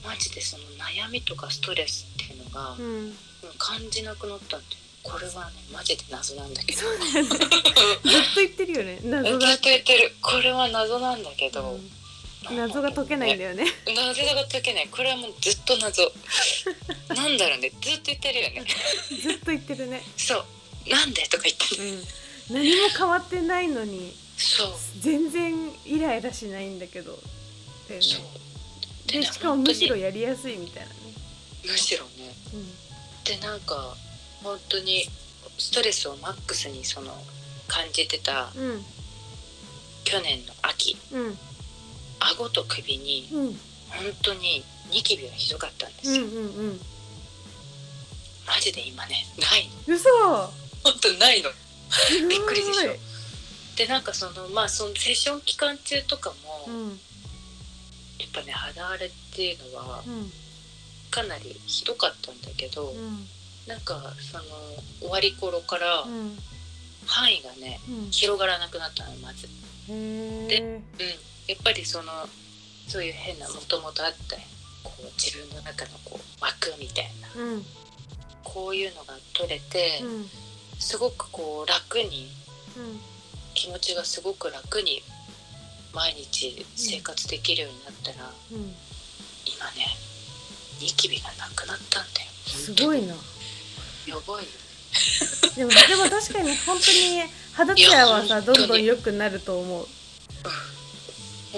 [0.03, 3.09] マジでその悩みとかストレスっていうのが、もうん。
[3.09, 3.13] う
[3.57, 6.81] 感じなくなったんでこれはねマジで謎なんだけど。
[6.81, 7.29] そうだよね。
[7.29, 8.99] ずっと言ってるよね。
[9.01, 9.57] ず っ謎が。
[9.57, 10.15] と言ってる。
[10.21, 12.57] これは謎なんだけど、うん。
[12.57, 13.65] 謎が解けないんだよね。
[13.87, 14.87] 謎が解けない。
[14.89, 16.11] これはもうずっと謎。
[17.15, 17.71] なんだろうね。
[17.81, 18.65] ずっと言ってるよね。
[19.21, 20.03] ずっと言ってるね。
[20.17, 20.45] そう。
[20.89, 21.83] なんでとか言ってる。
[21.83, 22.07] うん。
[22.49, 24.73] 何も変わってないのにそう。
[24.99, 27.17] 全然イライラしないんだけど。
[27.87, 28.07] だよね。
[28.07, 28.21] そう。
[29.11, 30.95] でねしかもむしろ本やりやすいみたいなね。
[31.65, 32.33] むしろね。
[33.23, 33.95] でなんか
[34.43, 35.05] 本当に
[35.57, 37.11] ストレスをマックスにその
[37.67, 38.85] 感じてたうん。
[40.03, 41.37] 去年の秋うん。
[42.19, 43.47] 顎と首にうん。
[43.47, 43.57] 本
[44.21, 46.79] 当にニキビがひどかったんでうんすよ、うんうん
[48.47, 49.95] マジで今ねないの。
[49.95, 50.09] 嘘。
[50.83, 51.49] 本当ないの。
[52.27, 52.95] びっくりでしょ。
[53.77, 56.89] でなんかそのまあそのセッション期間中とかも、うん。
[56.89, 56.95] や
[58.27, 60.31] っぱね肌荒れっていうのはうん。
[61.11, 63.27] かなりひどかったんだけど、うん
[63.67, 64.43] なんかその
[64.99, 66.37] 終わり頃からうん
[67.05, 68.11] 範囲がねうん。
[68.11, 69.49] 広がらなくなったのまず、へ
[69.89, 70.83] えうん、
[71.47, 72.11] やっぱりその
[72.87, 74.35] そういう変なもともとあった
[74.83, 77.41] こう自分の中のこう枠みたいな。
[77.41, 77.65] うん。
[78.43, 80.25] こういうのが取れて、うん。
[80.79, 82.31] すごくこう楽に
[82.77, 82.99] うん
[83.53, 85.01] 気持ちがすごく楽に
[85.93, 88.57] 毎日生活できるようになったら、うん。
[89.45, 89.87] 今ね
[90.79, 92.27] ニキビがなくなったんだよ。
[92.45, 93.15] すごいな
[94.07, 94.49] やばいよ
[95.55, 99.87] でもでも確かに本当に肌ツヤはいさどんどん良くなると思う。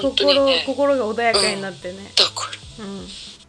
[0.01, 0.63] 心ね。
[0.65, 2.86] 心が穏やかになってね、だから。
[2.86, 2.97] うん、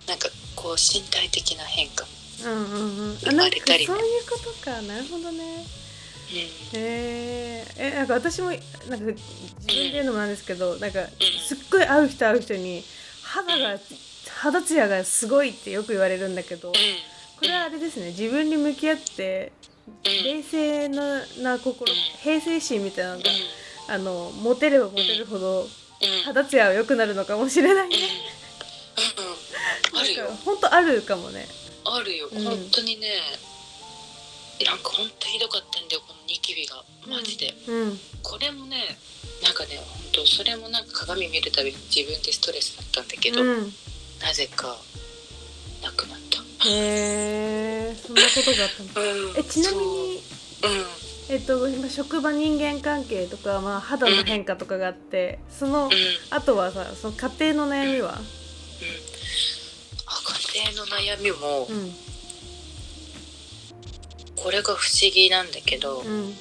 [0.07, 2.11] なんかこう身体的な変化も、
[2.44, 3.16] うんうんうん。
[3.16, 3.87] あ生なんかまれたりね。
[3.87, 4.83] そういうことか。
[4.83, 5.64] なるほどね。
[6.33, 6.80] うん。
[6.80, 9.16] へええなんか私もなんか自分
[9.66, 11.00] で言うのもなんですけどなんか
[11.46, 12.85] すっごい会う人会う人に
[13.22, 13.78] 肌が
[14.30, 16.72] 肌ツヤがすごいってよく言われるんだけど。
[16.72, 16.78] こ
[17.46, 18.07] れはあれですね。
[18.09, 19.52] 自分に向き合って
[20.04, 23.24] 冷静なな心平静心みたいなのが
[23.88, 25.68] あのモテればモテるほどうんうん
[26.24, 27.96] 肌ツヤは良くなるのかもしれないね。
[29.92, 31.46] なんか本当あるかもね。
[31.85, 32.44] あるよ、うん。
[32.44, 33.09] 本当にね
[34.64, 36.83] なんか本当ひどかったんだよこのニキビが。
[37.07, 37.98] マジで、うん。
[38.22, 38.76] これもね
[39.42, 43.72] なんかね本当それもなんか鏡見るたびに自分でストレスだったんだけど、うん。
[44.20, 44.76] なぜか
[45.83, 46.23] なくなった
[46.66, 49.07] へえそんなことがあったの？
[49.07, 49.38] うん。
[49.38, 50.22] えちなみに
[50.61, 50.70] そう。
[50.70, 50.85] うん。
[51.31, 55.90] えっと今職場人間関係とかまあ肌の変化とかがあってそのうん。
[56.31, 58.14] あとはさその家庭の悩みは？
[58.14, 58.20] あ
[60.55, 61.92] 家庭の悩みもうん。
[64.37, 66.35] これが不思議なんだけど、うん。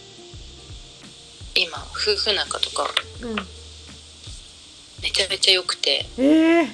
[1.56, 2.86] 今夫婦仲とか
[3.22, 3.36] うん。
[5.02, 6.06] めちゃめちゃ良くて。
[6.18, 6.68] ええ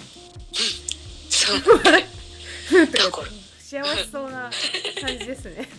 [1.29, 1.57] そう。
[1.62, 2.05] ー。
[2.69, 3.27] ふーとかだから
[3.69, 4.49] 幸せそうな
[4.99, 5.69] 感じですね。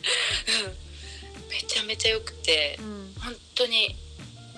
[1.50, 3.12] めちゃめちゃ良くてうん。
[3.20, 3.96] 本当に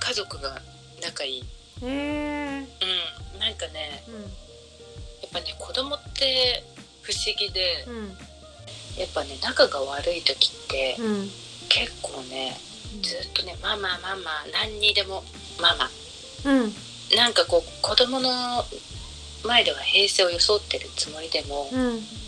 [0.01, 0.61] 家族が
[1.03, 4.21] 仲いい、へえうん、なんかねうん。
[4.21, 4.29] や
[5.29, 6.62] っぱね子供って
[7.01, 8.09] 不思議でうん。
[9.01, 11.31] やっぱね仲が悪い時ってうん。
[11.71, 12.55] 結構ね
[13.01, 15.25] ずっとねママママ何にでも
[15.59, 15.88] ママ。
[16.53, 16.73] うん。
[17.16, 18.29] なんかこう子供の
[19.47, 22.21] 前では平静を装ってるつもりでもうん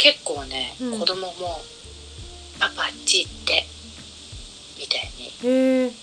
[0.00, 0.98] 結構ね、うん。
[0.98, 1.60] 子供も
[2.58, 3.66] 「パパあっち行って」
[4.80, 5.30] みたいに。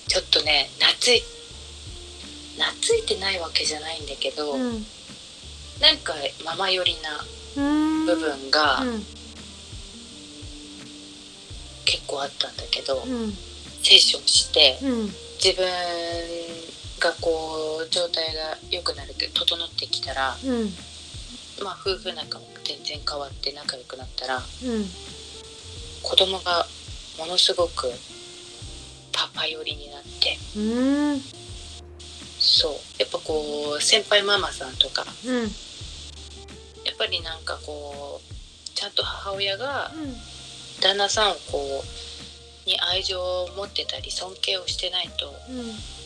[0.07, 1.23] ちょっとね懐い
[2.57, 4.85] 懐いてないわけじゃないんだけど、うん。
[5.79, 6.13] なんか
[6.45, 8.05] ママ寄りなうん。
[8.05, 9.05] 部分がうん。
[11.85, 13.31] 結構あったんだけど、うん。
[13.81, 15.15] セッションしてうん。
[15.43, 15.65] 自分
[16.99, 20.73] がこう状態が良くなるって整ってきたらうん
[21.63, 24.43] まあ夫婦仲も全然変わって仲良くなったらうん。
[26.03, 26.65] 子供が
[27.17, 27.91] ものすごく
[29.11, 31.21] パパ寄りになってうん。
[32.39, 32.73] そう。
[32.99, 35.41] やっぱこう先輩ママさんとかうん。
[35.43, 35.47] や
[36.93, 39.91] っぱりなんかこうちゃんと母親が
[40.81, 41.83] 旦那さんをこ
[42.65, 45.33] うに愛情を持ってたり尊敬をしてないと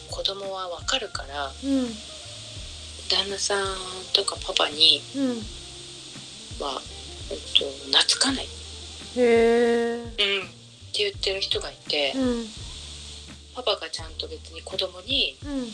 [0.09, 1.87] 子供はわかるからうん
[3.11, 3.65] 旦那さん
[4.13, 5.27] とかパパにうん。
[6.63, 6.81] は、
[7.29, 8.49] えっと、懐かない、へ
[9.17, 10.07] えうん、っ
[10.93, 12.45] て言ってる人がいて、うん。
[13.53, 15.67] パパがちゃんと別に子供にうん。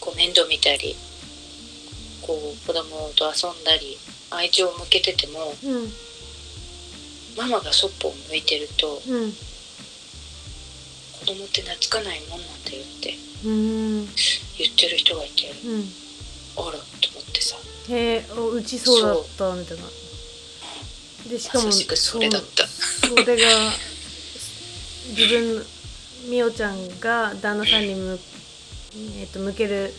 [0.00, 0.96] こう面倒見たり
[2.22, 3.98] こう子供と遊んだり
[4.30, 5.92] 愛情を向けててもうん。
[7.36, 9.32] ママがそっぽを向いてるとうん。
[11.20, 13.14] 子供って懐かないもんなんだよって。
[13.14, 14.04] うん言
[14.72, 15.80] ってる人がいてうん。
[16.56, 17.56] あらと思ってさ
[17.88, 18.24] へえ
[18.54, 19.84] うちそうだったみたいな
[21.30, 23.46] でしかもそれだったそそれが
[25.16, 25.64] 自分
[26.28, 27.00] みおちゃん。
[27.00, 27.86] が旦那さん。
[27.86, 28.18] にむ、
[29.18, 29.92] えー、と向ける、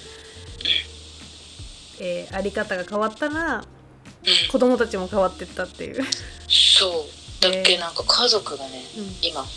[1.99, 3.63] えーあり方が変わったらうん。
[4.51, 6.03] 子供たちも変わってったっていう、
[6.47, 7.93] そうだっけなん。
[7.95, 9.15] か家族がねうん。
[9.21, 9.49] 今本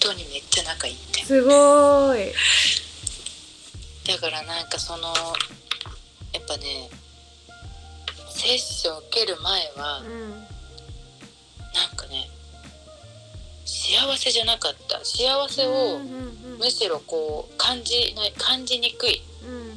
[0.00, 2.32] 当にめっちゃ仲いいってすごい
[4.06, 5.08] だからなんかその
[6.32, 6.90] やっぱね
[8.30, 10.30] セッション受ける前はうん。
[11.74, 12.28] なんかね
[13.64, 14.98] 幸せじゃなかった。
[15.04, 16.00] 幸せを
[16.58, 19.76] むしろこう感じない感じにくいうん。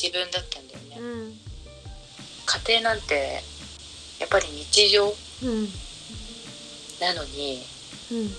[0.00, 1.38] 自分だったんだよね、うん。
[2.66, 3.42] 家庭なんて
[4.20, 5.10] やっぱり日常う
[5.48, 5.68] ん。
[7.00, 7.62] なのに
[8.12, 8.30] うん。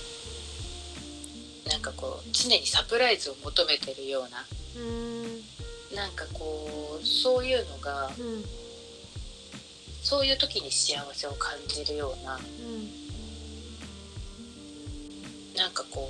[1.70, 4.67] なんかこう常にサプライズを求めてるようなうん
[5.96, 8.44] なんかこうそういうのがうん
[10.04, 12.40] そういう時に幸せを感じるような
[15.56, 16.08] なんかこ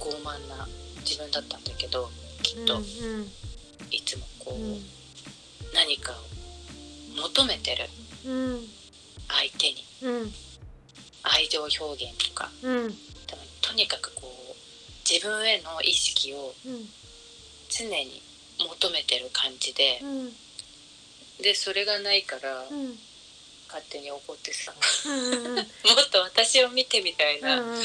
[0.00, 0.68] う傲慢な
[1.00, 2.10] 自分だったんだけど
[2.42, 2.82] きっとうん
[3.90, 4.80] いつもこう、うん
[5.74, 6.14] 何かを
[7.20, 7.86] 求めてる
[8.24, 8.60] うん
[9.26, 10.32] 相手にうん
[11.24, 12.94] 愛情表現とかうん。
[13.26, 14.54] 多分とにかくこう
[15.10, 16.88] 自分への意識をうん
[17.76, 18.22] 常に
[18.58, 20.32] 求めてる感じでうん
[21.42, 22.98] でそれがないからうん
[23.74, 24.72] 勝手に怒ってさ。
[25.06, 25.54] うん。
[25.58, 25.64] もっ
[26.12, 27.84] と私を見てみたいな、うん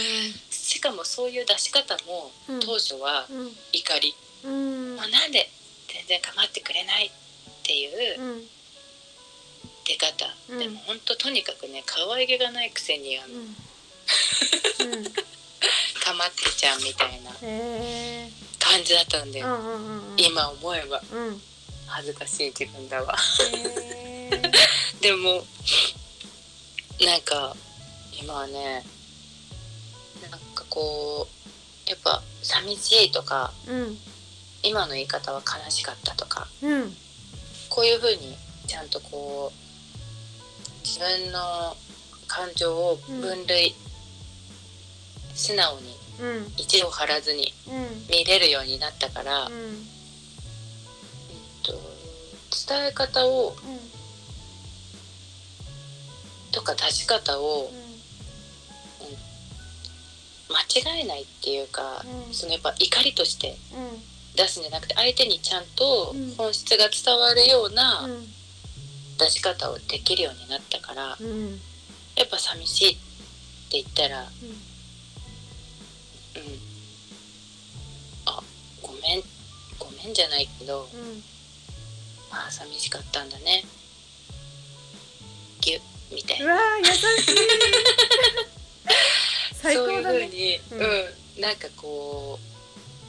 [0.52, 2.60] しかもそういう出し方もうん。
[2.60, 3.58] 当初はうん。
[3.73, 4.95] 怒り、うん。
[4.97, 5.49] もうなんで
[5.88, 7.12] 全然構ってくれないっ
[7.63, 8.49] ていううん
[9.86, 10.60] 出方、うん。
[10.60, 13.54] でも本当とにかくね可愛げがないくせにあの、 うん。
[16.04, 17.32] 構ってちゃうみたいな。
[17.32, 21.02] へえ感じだったんで、うんうんうん今思えば。
[21.12, 21.41] うん。
[21.88, 23.15] 恥ずかしい自分だわ。
[25.02, 25.43] でも
[27.02, 27.56] なんか
[28.22, 28.86] 今はね
[30.22, 31.28] なんかこ
[31.88, 34.00] うやっぱ寂しいとかうん。
[34.62, 36.98] 今の言い方は悲しかったとかうん。
[37.69, 39.69] こういう風にちゃんとこう
[40.86, 41.76] 自分の
[42.28, 43.76] 感情を分類、
[45.34, 45.99] 素直にうん
[46.58, 48.05] 意地を張らずにうん。
[48.10, 49.53] 見れるようになったから、うん。
[49.53, 49.77] えっ
[51.63, 51.73] と、
[52.67, 53.55] 伝え方を
[56.51, 57.71] とか出し方を
[60.49, 62.34] 間違えないっていうか、うん。
[62.34, 64.01] そのやっぱ怒りとしてうん。
[64.36, 66.36] 出すんじゃなくて相手にちゃんとうん。
[66.36, 68.27] 本質が伝わるようなうん。
[69.17, 71.60] 出し方をできるようになったから、うん。
[72.15, 72.99] やっぱ寂しいって
[73.71, 74.27] 言ったら
[79.02, 79.24] 「めん
[79.78, 81.24] ごめん」じゃないけどうん
[82.32, 83.66] 「ああ寂しかったんだね」
[85.62, 85.82] ギュッ
[86.16, 87.36] みたいうわ優しい。
[89.62, 91.40] 最そういう高だね風に、ううん。
[91.40, 92.40] んなんかこ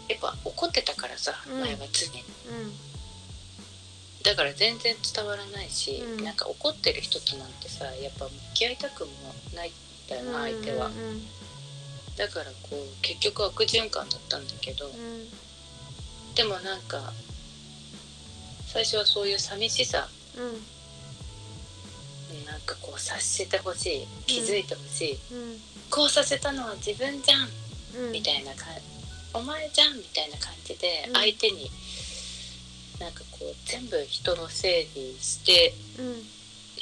[0.09, 1.61] うやっぱ怒ってたからさ、うん。
[1.61, 2.25] 前は常に。
[2.49, 2.77] うん。
[4.25, 6.25] だから全然伝わらないし、うん。
[6.25, 9.13] なんか怒ってる人となんてさやっぱ向き合いたくも
[9.55, 9.73] ないん
[10.09, 11.29] だよな、相手はうん。
[12.17, 15.33] だからこう結局悪循環だったんだけど、うん
[16.35, 17.13] でもなんか
[18.67, 20.45] 最初はそういう寂しさうん。
[22.47, 25.19] なんかこう察してほしい気づいてほしい、うん。
[25.91, 27.49] こうさせたのは自分じゃん
[28.07, 28.13] うん。
[28.13, 28.81] みたいな感じ
[29.35, 31.15] お前じゃんみたいな感じでうん。
[31.15, 31.71] 相手に
[33.01, 36.23] なんかこう全部人のせいにしてうん。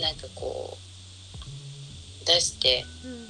[0.02, 3.28] なんかこう出してうん。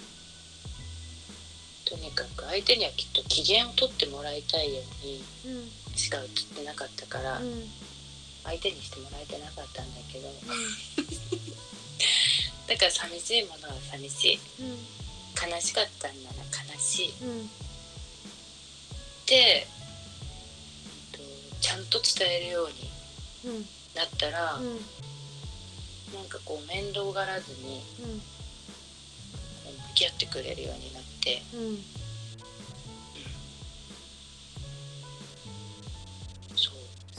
[1.84, 7.68] とにかく相手にはきっと機嫌を取ってもらいたいようにうんしか映ってなかったからうん。
[8.44, 10.32] 相手にしてもらえてなかったんだけど。
[12.66, 14.40] だから寂しいものは寂しい。
[14.60, 14.86] うん。
[15.50, 16.36] 悲しかったんなら
[16.74, 17.10] 悲しい。
[17.20, 17.50] うん。
[19.26, 19.66] で、えっ
[21.12, 21.18] と
[21.60, 22.90] ちゃんと伝えるように
[23.44, 24.80] うんなったら、うん。
[26.14, 27.82] なんかこう面倒がらずに
[29.64, 31.42] 向き合ってくれるようになって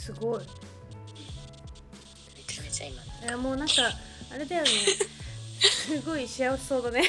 [0.09, 0.39] すごい。
[0.39, 0.45] め
[2.47, 3.03] ちゃめちゃ今。
[3.03, 3.73] いやもうなんか
[4.33, 4.69] あれだよね。
[5.59, 7.03] すごい幸せそうだね。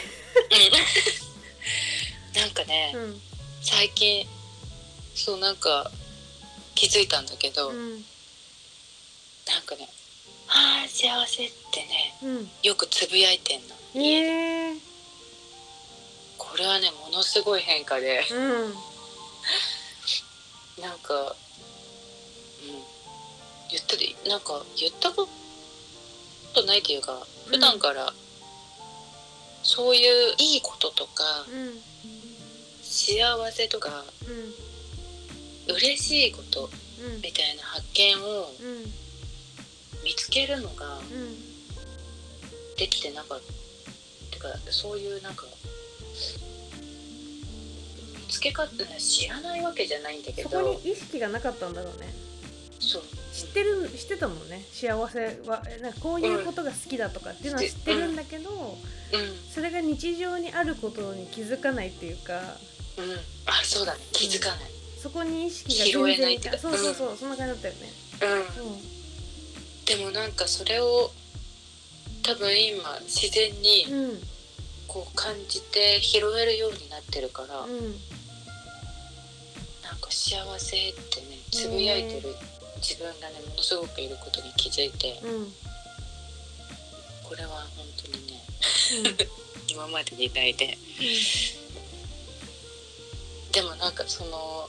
[2.35, 3.21] なんかね、うん。
[3.63, 4.27] 最近
[5.15, 5.91] そうなんか
[6.75, 7.93] 気づいたんだけど、うん。
[9.49, 9.89] なんかね
[10.49, 12.51] 「ああ幸せ」ってねうん。
[12.63, 13.75] よくつぶやいてんの。
[13.95, 14.77] え家でえ
[16.37, 18.27] これはねものすごい変化で。
[18.31, 18.75] うん。
[20.83, 21.50] なんかうん
[23.73, 25.29] 言ったでなんか言ったこ
[26.55, 28.13] とないっていうか普段から
[29.63, 30.01] そうい
[30.33, 31.81] ういいこととかうん。
[32.83, 34.05] 幸せとか
[35.69, 35.75] うん。
[35.75, 37.21] 嬉しいことうん。
[37.21, 38.93] みたいな発見をうん。
[40.03, 41.37] 見つけるのがうん。
[42.77, 43.61] できてなかった。
[44.31, 45.45] てかそういうなんか
[48.17, 48.69] 見つけ方
[48.99, 52.30] 知らないわけじゃないんだけそどこに意識がなかったんだろうね
[52.81, 53.03] そう。
[53.33, 54.65] 知ってる知ってたもんね。
[54.73, 59.53] 幸せはえなんかこういうことが好きだとかっていうのは知ってるんだけど、うん。
[59.55, 62.57] それが日常にあることに気づかないっていうか。
[62.99, 63.15] うん。
[63.47, 64.01] あそうだね。
[64.13, 64.59] 気づかない。
[65.01, 66.59] そこに意識が拾えないか。
[66.59, 68.67] そうそうそう、そんな感じだったよね、うん。
[68.67, 68.81] うん。
[69.85, 71.11] でもなんかそれを
[72.23, 74.23] 多分今自然にうん。
[74.89, 77.71] こう感じて拾えるようになってるから、うん。
[79.85, 82.35] なんか幸せってねつぶやいてる
[82.81, 85.53] 自分がねものすごくいることに気づいてうん。
[87.25, 88.43] これは本当にね
[89.69, 90.77] 今までにないで
[93.53, 94.69] でもなんかその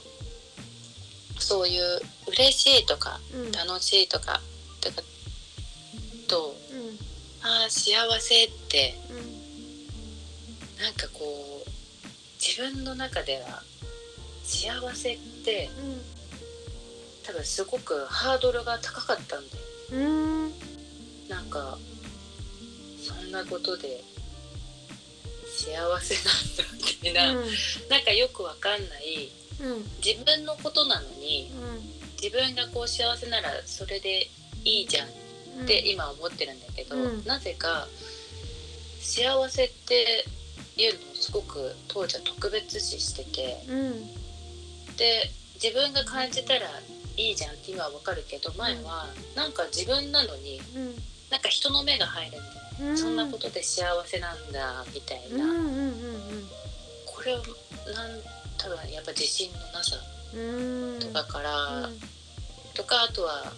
[1.38, 3.40] そういう嬉しいとかうん。
[3.46, 4.40] うん楽しいとか
[4.80, 5.02] とか
[6.28, 6.74] とう？
[6.76, 6.98] ん。
[7.42, 9.42] ああ幸せってうん。
[10.82, 11.70] なんかこう
[12.40, 13.62] 自分の中では
[14.44, 15.70] 幸せって
[17.22, 19.62] 多分すごくハードルが高かったんだよ。
[19.92, 19.96] う
[20.48, 20.52] ん
[21.28, 21.78] なんか
[23.00, 24.02] そんなことで
[25.46, 27.34] 幸せなんだみたいな、
[27.90, 29.30] なんかよくわかんない。
[29.60, 29.84] うん。
[30.04, 31.50] 自分のことなのに
[32.20, 34.28] 自分がこう幸せならそれで
[34.64, 35.08] いいじゃん
[35.58, 35.64] うん。
[35.64, 37.24] って今思ってるんだけど、うん。
[37.24, 37.86] なぜか
[39.00, 40.24] 幸せって
[40.76, 43.64] いうのをすごく当時は特別視してて。
[43.68, 44.14] うん。
[44.96, 45.30] で
[45.62, 46.68] 自分が感じたら
[47.22, 49.06] いいじゃんって今はわかるけど前は
[49.36, 50.94] なんか自分なのにうん。
[51.30, 52.98] なんか人の目が入るんだよね、うん。
[52.98, 55.92] そんなことで幸せなんだみたいな、うんうん
[57.06, 57.38] これは
[57.94, 58.20] なん
[58.58, 59.96] 多分やっぱ自信のなさ
[60.34, 60.94] うん。
[60.94, 61.88] うんとかから、
[62.74, 63.52] とかあとは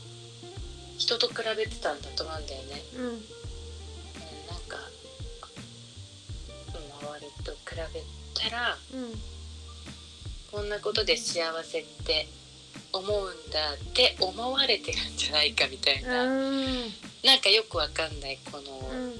[0.98, 2.82] 人と比べてたんだと思うんだよね。
[2.96, 3.04] うん。
[3.06, 4.76] うん、なんか
[7.00, 9.34] 周りと比べたらうん。
[10.52, 12.28] こんなことで幸せって
[12.94, 16.64] 思うんだって思われてるんじゃないかみたいな、うん。
[17.24, 19.14] なんかよくわかんないこの、うん。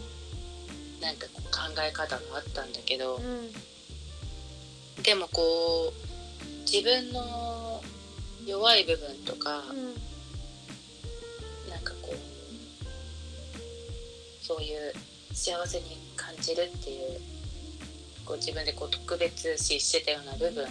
[1.00, 3.50] なんかこう考え方もあったんだけど、うん。
[5.02, 5.92] でもこう
[6.70, 7.82] 自分の
[8.46, 9.64] 弱い部分とか、
[11.68, 12.16] なんかこう
[14.40, 14.92] そういう
[15.32, 17.20] 幸せに感じるっていう
[18.24, 20.64] こう自分でこう特別視してたような部分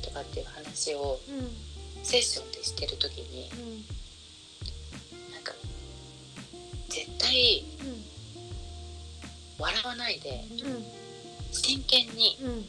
[0.00, 1.69] とかっていう話をうん
[2.02, 3.48] セッションでしてる時に
[5.32, 5.52] なんか
[6.88, 7.64] 絶対
[9.58, 10.44] 笑わないで
[11.52, 12.64] 真剣にうん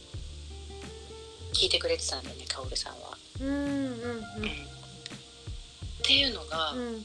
[1.53, 3.17] 聞いてくれてたんだよねカオルさんは。
[3.39, 3.91] うんうんうん。
[3.91, 4.23] っ
[6.03, 6.93] ていうのが、うん。
[6.93, 7.01] なん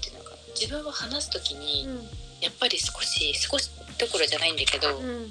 [0.00, 1.96] ていうのかな自分は話す時に、うん。
[2.40, 5.30] やっぱり少し少しどころじゃないんだけど、うん。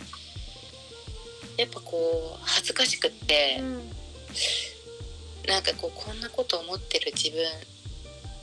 [1.58, 3.82] やっぱこう恥ずかしくって、うん
[5.48, 7.44] なんかこうこんなこと思ってる自分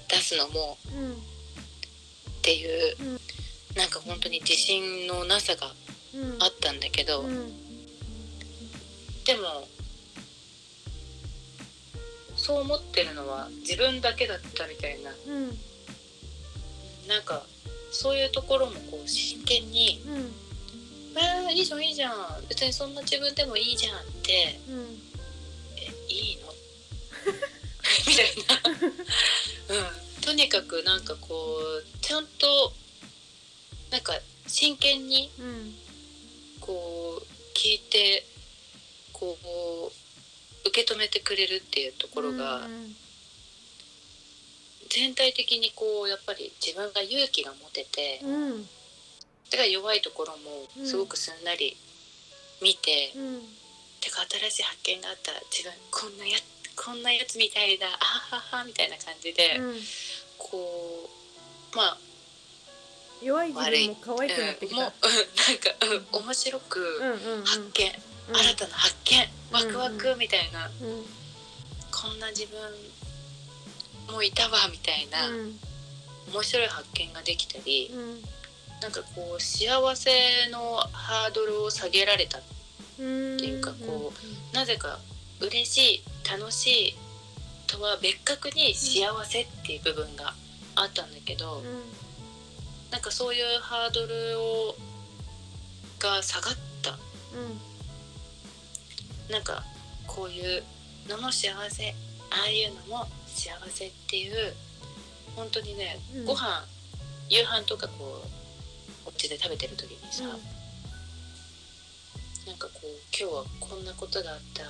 [0.09, 1.13] 出すのもうん。
[1.13, 1.17] っ
[2.43, 3.21] ていう、うん。
[3.77, 5.73] なんか本当に自信のなさが
[6.15, 6.43] うん。
[6.43, 7.53] あったんだけど、うん。
[9.25, 9.69] でも
[12.37, 15.11] そう思ってるのは自分だけだったみたいな。
[15.11, 15.59] うん。
[17.07, 17.45] なんか
[17.93, 20.33] そういうところもこう真剣にうん
[21.19, 22.45] 「えー、いいじゃんいいじゃん。
[22.49, 24.97] 別にそんな自分でもいいじゃん」ってうん「えいいの?」
[28.07, 28.37] みたい
[29.69, 32.73] な、うん、とにかくなんかこうちゃんと
[33.91, 35.79] なんか真剣にうん
[36.61, 38.27] こう聞いて
[39.13, 39.37] こ
[40.65, 42.69] う受け止めてくれるっていうところが
[44.89, 48.69] 全体的にこうやっぱり自分が勇気が持ててうん
[49.51, 51.77] だから弱いところもすごくすんなり
[52.63, 53.61] 見て、うん。
[54.01, 56.39] てか新しい発見があったら自分こんなや
[56.83, 59.75] こんなやつみたいだあははみたいな感じで、うん。
[60.39, 61.11] こ
[61.73, 61.99] うまあ
[63.23, 67.45] 弱い自分も可愛くなってきうんもうたうんなんか、うん、面白くうんうんうん。
[67.45, 67.93] 発見、
[68.31, 68.37] うん。
[68.37, 69.99] 新たな発見ワクワうん。
[69.99, 70.73] クみたいな、うん。
[71.93, 75.59] こんな自分もいたわみたいな、うん。
[76.33, 78.23] 面白い発見ができたり、うん。
[78.81, 80.11] なんかこう幸せ
[80.51, 82.41] のハードルを下げられた
[82.99, 84.13] うんっていうかこ
[84.55, 84.99] なぜか
[85.41, 86.97] 嬉しい楽しい
[87.67, 90.35] とは別格に幸せっていう部分が
[90.77, 91.65] あったんだけど、うん。
[92.91, 94.77] なんかそういうハードルを
[95.99, 96.99] が下がった。
[99.33, 99.65] なんか
[100.07, 100.63] こういう
[101.09, 101.95] のも幸せ
[102.31, 104.33] ああいうのも幸せっていう
[105.37, 106.25] 本当にね、うん。
[106.25, 106.65] ご飯
[107.29, 108.25] 夕飯とかこ
[109.07, 110.35] うお家で食べてる時にさ、な
[112.53, 114.65] んかこう今日はこんなことがあった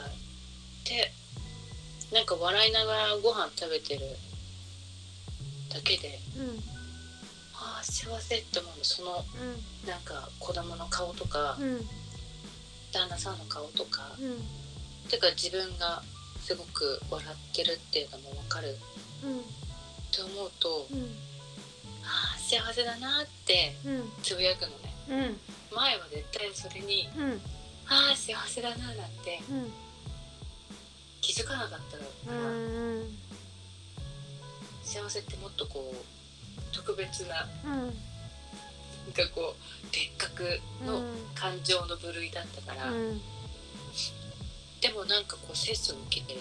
[0.81, 1.12] って
[2.12, 4.01] なんか笑いながらご飯食べてる
[5.72, 6.59] だけでうん。
[7.55, 8.85] ああ幸せって思うの。
[8.85, 9.24] その
[9.87, 11.64] なんか子供の顔とか、うん。
[11.64, 11.89] うん
[12.93, 15.09] 旦那さんの顔とか、うん。
[15.09, 16.03] てか自分が
[16.43, 18.76] すごく笑ってるっていうのも分かる。
[19.22, 19.43] うん。
[20.11, 21.14] と思うとうん。
[22.03, 24.11] あー幸せだなってうん。
[24.24, 25.39] つぶやくのね。
[25.70, 25.76] うん。
[25.76, 27.41] 前は絶対それにうん。
[27.87, 29.72] ああ幸せだななんてうん
[31.21, 32.05] 気づかなかったか
[34.83, 36.21] 幸せってもっとこう
[36.73, 37.81] 特別なうん。
[37.81, 41.03] なんかこう別格の
[41.35, 43.21] 感情の部類だったから、うん。
[44.81, 46.39] でもなんかこうセッション受けて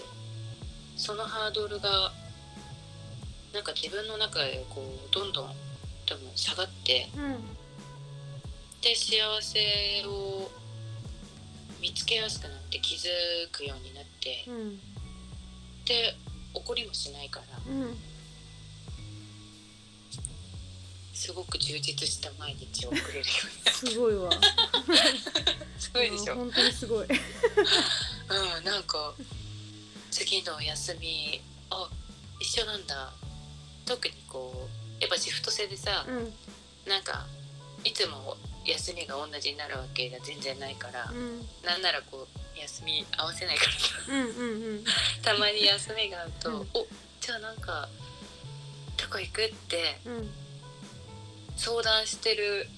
[0.96, 2.12] そのハードルが
[3.52, 5.54] なんか自分の中でこうどんどん
[6.06, 7.36] 多分下がってうん。
[8.82, 9.60] で幸せ
[10.06, 10.50] を
[11.80, 13.08] 見つけやすくなって気づ
[13.50, 14.78] くようになってうん
[15.86, 16.14] で
[16.54, 17.96] 怒りもしないからうん
[21.20, 24.30] すごく充実した毎日を送れるようにすごいわ。
[25.78, 27.08] すごいでしょ、うん、本当にすごい。
[28.64, 29.14] なんか
[30.10, 31.90] 次の休みあ
[32.40, 33.12] 一緒なんだ。
[33.84, 34.66] 特にこ
[34.98, 36.34] うやっぱシフト制でさ、うん。
[36.86, 37.26] なんか
[37.84, 41.46] いつも休みが同じになるわけが全然ないから、うん。
[41.64, 44.84] なんならこう休み合わせないからさうんうん
[45.22, 46.68] たまに休みがあると、うん。
[46.74, 46.86] お
[47.20, 47.88] じゃあなんか
[48.96, 50.30] どこ行くってうん。
[51.56, 52.68] 相談してる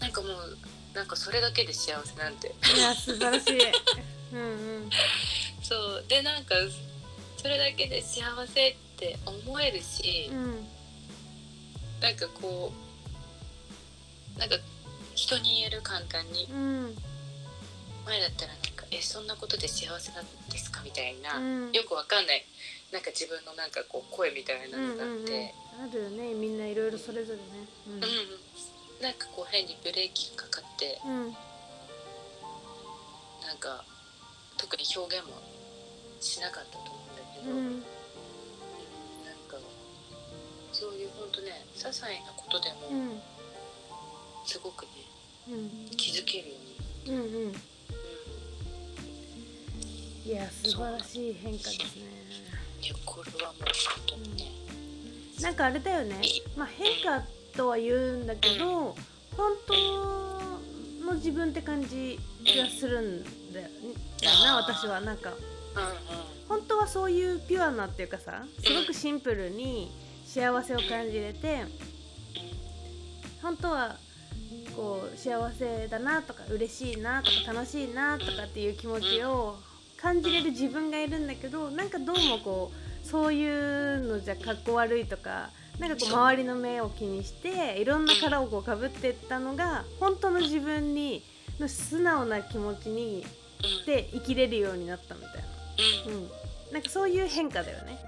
[0.00, 0.58] なんかもう
[0.94, 3.58] なんかそれだけで幸せなんていや素晴らしい。
[4.32, 4.90] うんうん。
[5.62, 6.04] そう。
[6.08, 6.54] でなんか
[7.36, 10.68] それだけで幸せって思えるし、うん。
[12.00, 12.91] なんかこう
[14.38, 14.56] なんか
[15.14, 16.96] 人に言える簡単にうん。
[18.04, 21.72] 前だったらなんか「えそんなことで幸せなんですか?」みたいな、うん。
[21.72, 22.44] よくわかんない。
[22.90, 26.34] なんか自分のなんかこう声みたいなのがあって、うんうんうんあるよね。
[26.34, 27.44] みんないろいろそれぞれね。
[27.86, 28.00] うん。
[29.02, 31.32] なんかこう変にブレーキがかかってうん。
[33.42, 33.82] なんか
[34.58, 35.40] 特に表現も
[36.20, 37.56] しなかったと思うんだけど、うん。
[37.56, 37.80] うん。
[37.80, 39.56] なんか
[40.72, 43.22] そういうほんとね些細なことでもうん
[44.44, 44.88] すごくね
[45.50, 45.96] うん。
[45.96, 46.54] 気づけるよ
[47.06, 47.46] うに、うんうん。
[47.46, 47.52] うん、
[50.24, 52.02] いや素晴らしい変化ですね。
[52.82, 53.72] いやこれはもう本
[54.06, 54.44] 当にね、
[55.40, 56.20] なんかあれだよね。
[56.56, 57.24] まあ変化
[57.56, 58.96] とは言うんだけど
[59.36, 59.74] 本当
[61.06, 63.68] の自分って感じがするんだよ
[64.22, 65.30] だな私はなんか。
[65.30, 66.32] うんうん。
[66.48, 69.90] 本当はそういうピュアなっていうかさすごくシンプルに
[70.26, 71.64] 幸せを感じれて
[73.40, 73.96] 本当は
[74.74, 79.56] こう幸せだなとか嬉しいなとか楽しいなとかっていう気持ちを
[79.96, 91.22] 感じれる自分がいるんだけどなんかどうもこうそういうのじゃかっこ悪いとかなんかこう周りの目を気にしていろんな殻をこうかぶってったのが本当の自分に
[91.58, 93.24] の素直な気持ちに
[93.62, 96.12] うんで生きれるようになったみたいな。
[96.12, 96.22] うん。
[96.22, 96.28] うん、
[96.72, 97.98] なんかそういう変化だよね。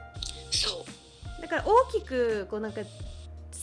[0.51, 0.85] そ
[1.39, 1.43] う。
[1.43, 2.81] だから大きくこうなんか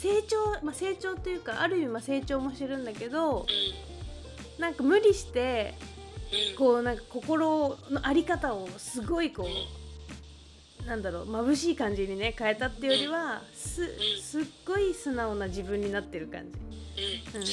[0.01, 3.45] 成長、まあ、成長というかある意味まあ成長もしてるんだけど
[4.57, 5.75] うなんか無理して
[6.57, 9.45] こうなんか心の在り方をすごいこ
[10.83, 13.87] うなんだろう眩しい感じにね変えたっていうよりはす
[14.19, 17.37] すっごい素直な自分になってる感じ。
[17.37, 17.45] うん。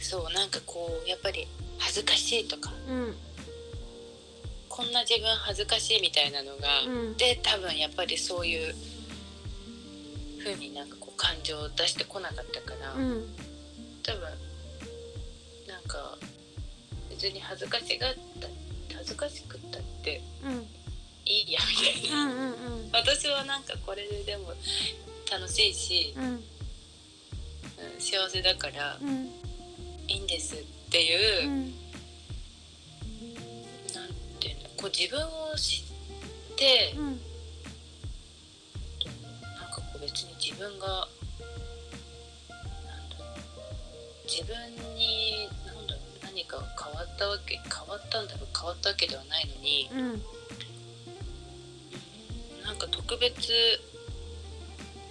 [0.00, 1.46] そうなんかこうやっぱり
[1.78, 2.72] 恥ずかしいとか。
[2.88, 3.14] うん。
[4.68, 7.16] こんな自分恥ずかしいみたいなのが、うん。
[7.16, 8.74] で多分やっぱりそういう
[10.44, 13.26] 風になんかこう感情を出してこなかったから、うん。
[14.02, 14.20] 多分
[15.68, 16.18] なんか
[17.10, 18.48] 別に恥ずかしがった
[18.96, 20.66] 恥ずかしくったってうん。
[21.24, 21.60] いいや
[22.00, 24.52] みたいな、うんうん私はなんかこれででも
[25.30, 26.24] 楽しいし、うん。
[26.24, 26.40] うん
[27.98, 29.26] 幸せだからうん。
[30.08, 30.58] いいんですっ
[30.90, 31.64] ていうう、ん。
[33.94, 34.08] なん
[34.40, 36.94] ていうのこう自分を知って、
[40.02, 41.06] 別に自分が
[44.26, 44.56] 自分
[44.96, 50.22] になんだろう何か変わったわけ変わったんだろう変わったわけではないのにうん。
[52.64, 53.52] なんか特別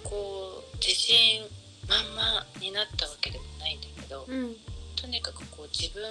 [0.04, 1.42] こう自信
[1.88, 4.56] 満々になったわけでもないんだけど、うん。
[4.96, 6.02] とにかくこう自分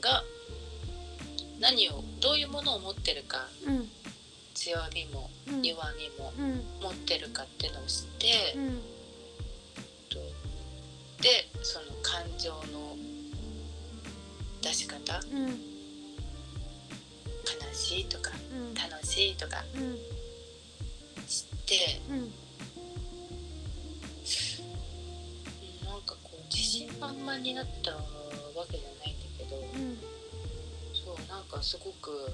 [0.00, 0.22] が
[1.60, 3.88] 何をどういうものを持ってるかうん
[4.60, 5.62] 強みもうん。
[5.62, 6.62] 弱みもうん。
[6.82, 8.26] 持ってるかっていうのを知って、
[11.22, 12.94] でその感情の
[14.60, 15.48] 出し方うん。
[15.48, 15.56] 悲
[17.72, 18.74] しいとかうん。
[18.74, 19.96] 楽しいとかうん
[21.26, 22.16] 知ってうん。
[22.16, 22.30] うん。
[25.86, 28.02] なんかこう自信満々になったわ
[28.70, 29.98] けじゃないんだけどうん。
[30.92, 32.30] そうなんかすごく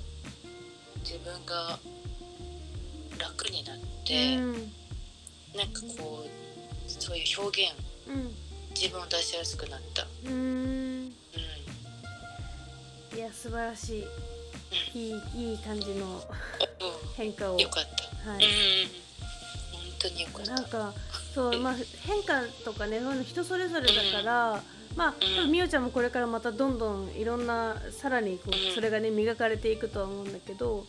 [1.04, 1.78] 自分が
[3.26, 4.52] 楽楽になって、うん。
[5.56, 6.28] なんかこう
[6.86, 7.72] そういう表現
[8.08, 8.30] うん
[8.74, 10.06] 自分を出しやすくなった。
[10.26, 10.32] うん。
[10.32, 11.12] うん。
[13.16, 14.04] いや素晴らしい。
[14.94, 16.22] いいいい感じのう
[17.16, 17.56] 変化を。
[17.56, 17.84] ん、よかっ
[18.24, 18.30] た。
[18.30, 18.42] はうん。
[18.42, 18.44] い、
[19.72, 20.52] 本当によかった。
[20.54, 20.92] なんか
[21.34, 24.62] そうまあ変化とかねそういうの人それぞれだから、
[24.96, 30.86] まあ多分みおちゃんもこれからまたどんどんいろんなさらにこうそれがね磨かれていくとは思うんだけど、うん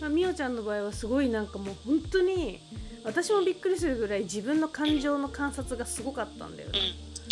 [0.00, 2.60] まあ、みおちゃんの場合はすごいなんかもう本当に
[3.04, 6.78] 私もびっくりするぐらい自分の感情の観察がすごかったんだよね。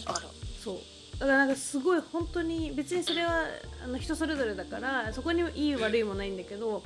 [0.07, 0.20] うん、あら、
[0.62, 0.76] そう。
[1.18, 3.45] だからなんかすごい本当に別にそれは
[3.84, 6.82] あの人それぞれだからそこにいい悪いもないんだけど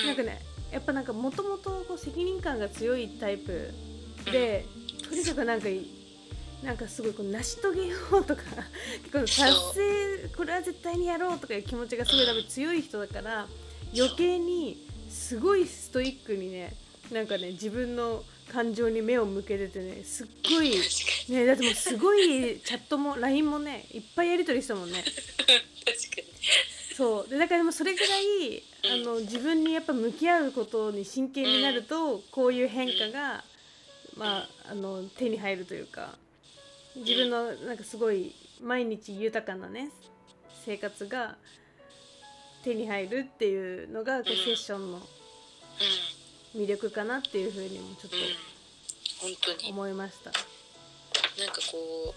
[0.00, 0.06] うん。
[0.06, 0.40] なんかね
[0.72, 3.72] やっぱなんかもともと責任感が強いタイプ
[4.24, 4.66] で
[5.08, 5.86] とにかくなんかい
[6.62, 8.42] なんかすごいこう成し遂げようとか
[9.04, 9.36] 結構達
[9.74, 13.46] 成これは絶対にやろうとかいう気持ちがすごい多分強い人だから
[13.94, 14.85] 余計に
[15.16, 16.74] すごいストイックにね
[17.10, 20.70] なんかね自分の感情に目を向けててねすっごい
[21.28, 24.98] ねだってもうすごいチャットも LINE もねいっぱいやり取りしたもんね。
[24.98, 25.20] に確か
[26.20, 26.36] に。
[26.94, 27.28] そう。
[27.28, 33.42] でだからでもそれぐらいあの自分にやっぱ向き合うことに真剣になるとこういう変化が
[34.16, 36.16] まああの手に入るというか
[36.94, 39.90] 自分のなんかすごい毎日豊かなね
[40.64, 41.36] 生活が
[42.66, 49.70] 手に入るっていうのがこううんセッションのう魅力かなっていうふうにもちょっとに。
[49.70, 50.32] 思いました。
[51.38, 52.14] なんかこ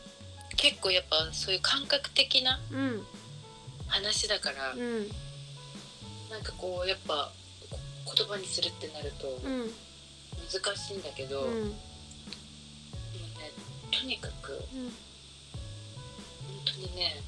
[0.51, 3.05] う結構やっぱそういう感覚的なうん
[3.87, 5.07] 話だから、うん。
[6.31, 7.31] なんかこうやっぱ
[7.69, 7.79] こ
[8.17, 9.71] 言葉にするってなるとうん。
[10.51, 11.75] 難しいんだけど、うもうんね
[13.91, 14.91] とにかく本うん。
[16.65, 17.21] 当にね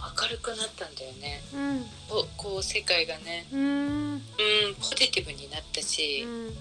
[0.00, 1.42] 明るくなったんだよね。
[1.54, 1.84] うん。
[2.08, 3.46] ここう世界がね。
[3.52, 4.14] うん。
[4.14, 4.22] うん
[4.80, 6.22] ポジティブになったし。
[6.22, 6.54] う、ん。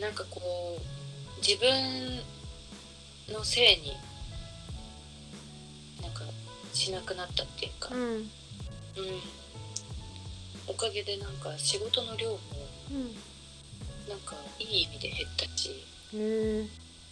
[0.00, 0.82] なんかこう
[1.46, 2.22] 自分
[3.28, 3.96] のせいに
[6.02, 6.22] なんか
[6.72, 8.02] しなくなったっていうか、うん。
[8.02, 8.30] うん。
[10.66, 12.38] おかげでなんか仕事の量も
[12.90, 13.14] うん。
[14.08, 15.84] なんかいい意味で減ったし。
[16.14, 16.66] へえ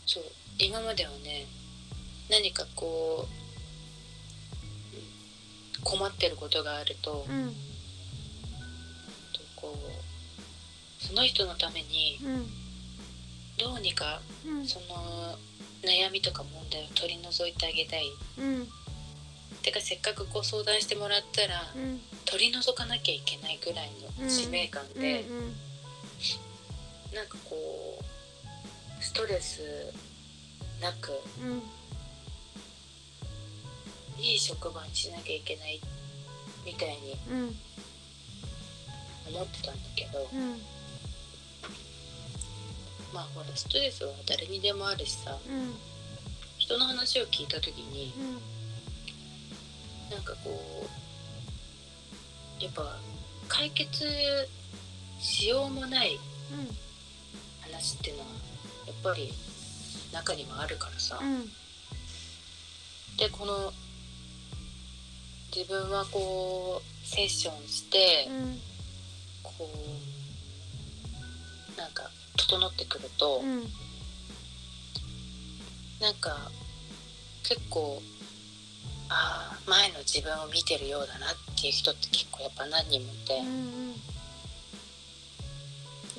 [0.07, 0.25] そう。
[0.59, 1.45] 今まではね
[2.31, 3.46] 何かこううん
[5.83, 7.49] 困ってることがあると,、うん。
[9.33, 12.47] とこうその人のためにうん。
[13.59, 14.67] どうにかうん。
[14.67, 15.39] その
[15.83, 18.11] 悩みとか問題を取り除いてあげたい。
[18.39, 18.69] うん。
[19.63, 22.01] てかせっかくこう相談してもらったらうん。
[22.25, 25.25] 取り除かなきゃいけないぐらいの使命感うんで、
[27.15, 27.55] なんかこ
[28.03, 29.93] うストレス
[30.81, 31.63] なくうん
[34.19, 35.81] いい職場にしなきゃいけない
[36.65, 37.57] みたいにうん。
[39.29, 40.61] 思ってたんだけどうん。
[43.13, 45.75] まあほらストレスは誰にでもあるしさうん。
[46.59, 48.33] 人の話を聞いた時にうん。
[50.11, 50.87] なんかこ
[52.61, 52.99] うやっぱ
[53.49, 54.05] 解決
[55.21, 56.19] しようもない
[57.61, 58.29] 話っていうのは
[58.87, 59.33] やっぱり
[60.13, 61.45] 中にはあるからさ、うん。
[63.19, 63.73] でこの
[65.57, 68.61] 自分はこうセッションして、うん
[69.43, 69.71] こ
[71.75, 73.63] うなんか整ってくると、うん
[75.99, 76.51] なんか
[77.43, 78.03] 結構
[79.09, 83.41] ああ前の自分を見てるようだなっていう人って結構やっぱ何人もいて、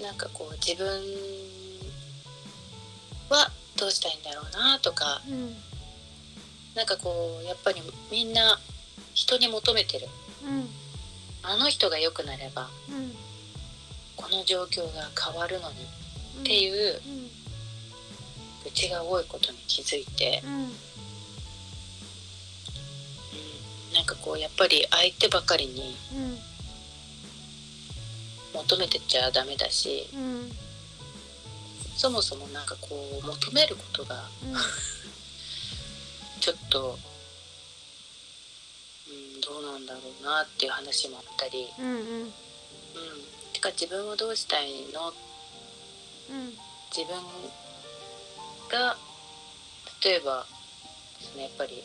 [0.02, 0.88] なんかこう自分
[3.30, 5.56] はどうしたいんだろうなとかうん。
[6.76, 7.82] なんかこうやっぱり
[8.12, 8.60] みんな
[9.18, 10.07] 人に求めてる。
[10.45, 10.70] うん。
[11.41, 13.11] あの人が良くなればうん。
[14.15, 15.76] この状況が変わるのに
[16.36, 16.41] うん。
[16.41, 17.01] っていう
[18.65, 20.53] うちが多いことに気づいて、うん。
[20.53, 20.70] うん、
[23.93, 26.38] なんかこうやっぱり相手ばかりにうん。
[28.53, 30.51] 求めてちゃダメだしうん。
[31.95, 34.30] そもそもなんかこう求めることが
[36.39, 36.97] ちょっと、うん、
[39.48, 41.95] どうなんだろうなっていう話もあったり、うんうん。
[41.95, 42.32] うん、
[43.54, 45.08] てか自分はどうしたいの？
[45.08, 46.54] うん。
[46.95, 47.16] 自分
[48.70, 48.98] が
[50.04, 50.45] 例えば
[51.20, 51.84] ですねやっぱり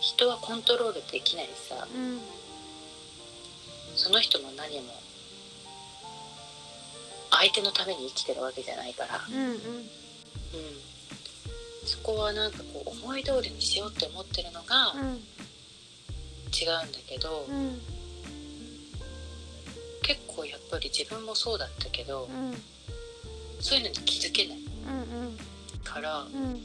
[0.00, 1.88] 人はコントロールできないしさ。
[1.94, 2.20] うん。
[3.96, 4.92] その人の何も
[7.30, 9.50] 相手のために生きてるわけじゃないから、うんうん。
[9.50, 9.58] うん、
[11.84, 15.20] そこはなんかこう思い通りにしようって思ってるのがうん
[16.48, 17.80] 違うんだけど、うん
[20.02, 22.54] 結構やっぱり自分もそうだったけどうん
[23.60, 24.58] そういうのに気づけない。
[24.58, 25.36] うん
[25.84, 26.56] からうん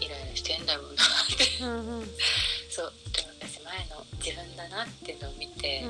[0.00, 0.96] イライラしてんだろうなっ
[1.36, 1.64] て。
[1.64, 1.66] う
[2.02, 2.10] ん
[2.68, 5.84] そうでも私前の自分だなっていうのを見て、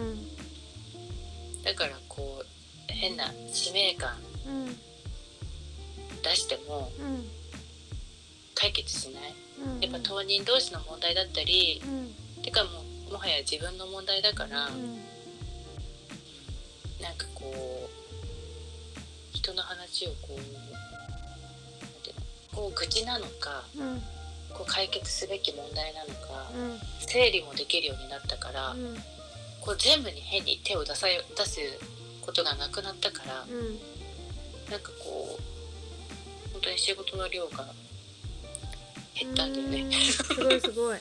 [1.64, 4.16] だからこう変な使命感
[6.22, 7.39] 出してもうん
[8.60, 9.34] 解決しない。
[9.64, 9.80] うん。
[9.80, 12.42] やっぱ当人同士の問題だったりうん。
[12.42, 12.68] てかも
[13.08, 15.00] うもはや自分の問題だから、うん。
[17.00, 17.90] なんかこう
[19.32, 20.38] 人の話をこ
[22.52, 24.02] うこう愚痴なのかうん。
[24.52, 26.78] こう解決すべき問題なのかうん。
[27.06, 28.96] 整理もできるようになったから、うん。
[29.62, 31.60] こう全部に変に手を出さよ出す
[32.20, 33.80] ことがなくなったから、うん。
[34.70, 37.66] なんかこう本当に仕事の量が
[39.14, 39.80] 減ったんだよね。
[39.82, 40.96] うんすごいすごい。
[40.96, 41.00] う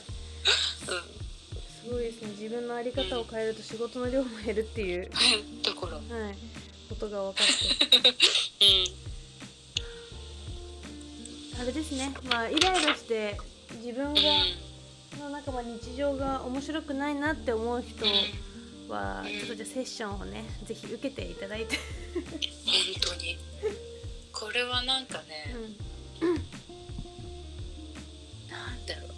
[1.80, 2.28] すごいですね。
[2.38, 5.10] 自分の在り方を変えると仕事の量も減るっていう、
[5.62, 6.34] ところ、うん、はい、
[6.88, 7.54] ことが分かって
[11.60, 12.12] あれですね。
[12.28, 13.36] まあイライラして
[13.82, 14.20] 自分が
[15.18, 18.06] のなんかまあ日常が面白くないなって思う人
[18.88, 21.76] はちょっとじゃあセッションをねぜひ受けていただいて、
[22.14, 22.22] 本
[23.00, 23.38] 当に。
[24.32, 25.54] これはなんかね、
[28.66, 29.10] なんだろう。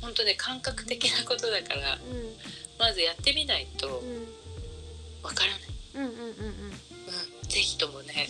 [0.00, 2.00] 本当ね感覚的なことだからうん。
[2.78, 4.26] まずやってみないとうん。
[5.22, 5.60] わからない、
[5.94, 6.24] うんうんうんうん。
[6.24, 8.28] うん、ぜひともね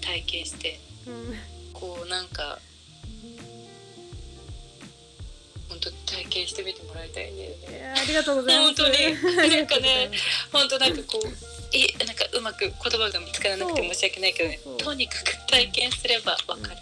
[0.00, 1.14] 体験してうん。
[1.14, 1.38] うん
[1.72, 2.60] こうなんか
[5.68, 7.48] 本当体験してみてもらいたいね。
[7.82, 8.82] やありがとうございます。
[8.82, 9.56] 本当に。
[9.56, 10.10] なんかね
[10.52, 11.28] 本当なんかこう
[11.72, 14.60] えなんかうまく言葉が見つからなくて申し訳ないけどね。
[14.78, 16.76] とにかく体験すればわかる、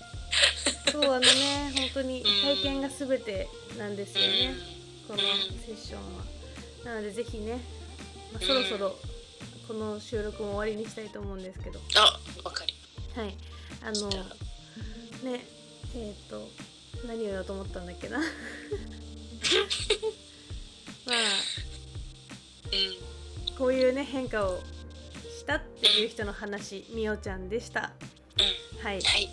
[0.90, 2.20] そうあのね本当に。
[2.20, 2.24] うん。
[2.42, 4.54] 体験がすべてなんですよね、
[5.08, 5.28] このうん
[5.58, 6.24] セッションは。
[6.84, 7.60] なのでぜひね、
[8.32, 8.96] まあ、そろそろ
[9.66, 11.80] この収録も終わりにしたいと思うんですけど。
[11.96, 12.72] あわかる。
[13.20, 13.36] はい。
[13.82, 14.08] あの
[15.30, 15.44] ね
[15.94, 16.48] えっ、と
[17.06, 18.18] 何を言おうと思ったんだっけな。
[18.18, 18.28] まあ
[23.50, 23.56] うん。
[23.56, 24.60] こういうね変化を
[25.38, 27.92] したっていう人の話みおちゃんでした。
[28.38, 28.42] う
[28.80, 28.84] ん。
[28.84, 29.00] はい。
[29.00, 29.28] はい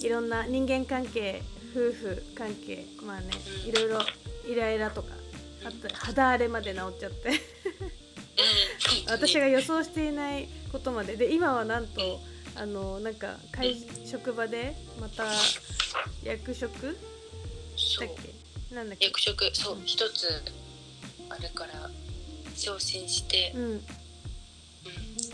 [0.00, 1.42] いろんな人間関係
[1.72, 3.30] 夫婦関係まあね
[3.64, 4.00] うんいろいろ
[4.48, 5.08] イライラとか
[5.64, 7.28] あと肌荒れまで治っちゃって。
[7.28, 7.36] うん
[9.08, 11.16] 私が予想していないことまで。
[11.16, 12.20] で今はなんと
[12.56, 13.76] あのなんか会
[14.06, 15.26] 職場でまた
[16.22, 16.70] 役職？
[16.70, 16.94] だっ
[18.70, 18.74] け？
[18.74, 19.06] なんだっけ？
[19.06, 19.44] 役職。
[19.54, 20.26] そう一つ
[21.28, 21.90] あれから
[22.56, 23.62] 昇進して、うん。
[23.62, 23.80] うん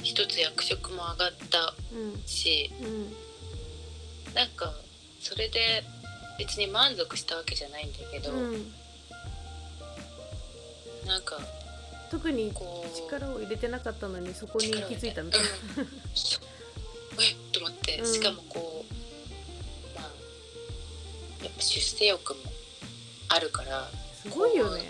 [0.02, 2.22] 一つ役職も上がったうん。
[2.26, 3.14] しうん
[4.36, 4.70] なんか
[5.18, 5.82] それで
[6.38, 8.72] 別に満足したわけじゃないんだけど、うん。
[11.06, 11.38] なんか
[12.10, 15.46] 特にこう力を入れてなかったのにそこに行き着いたみたいな。
[17.18, 18.06] えっと思って、うん。
[18.06, 22.40] しかもこうまあやっぱ出世欲も
[23.30, 23.88] あるから
[24.22, 24.82] すごいよね。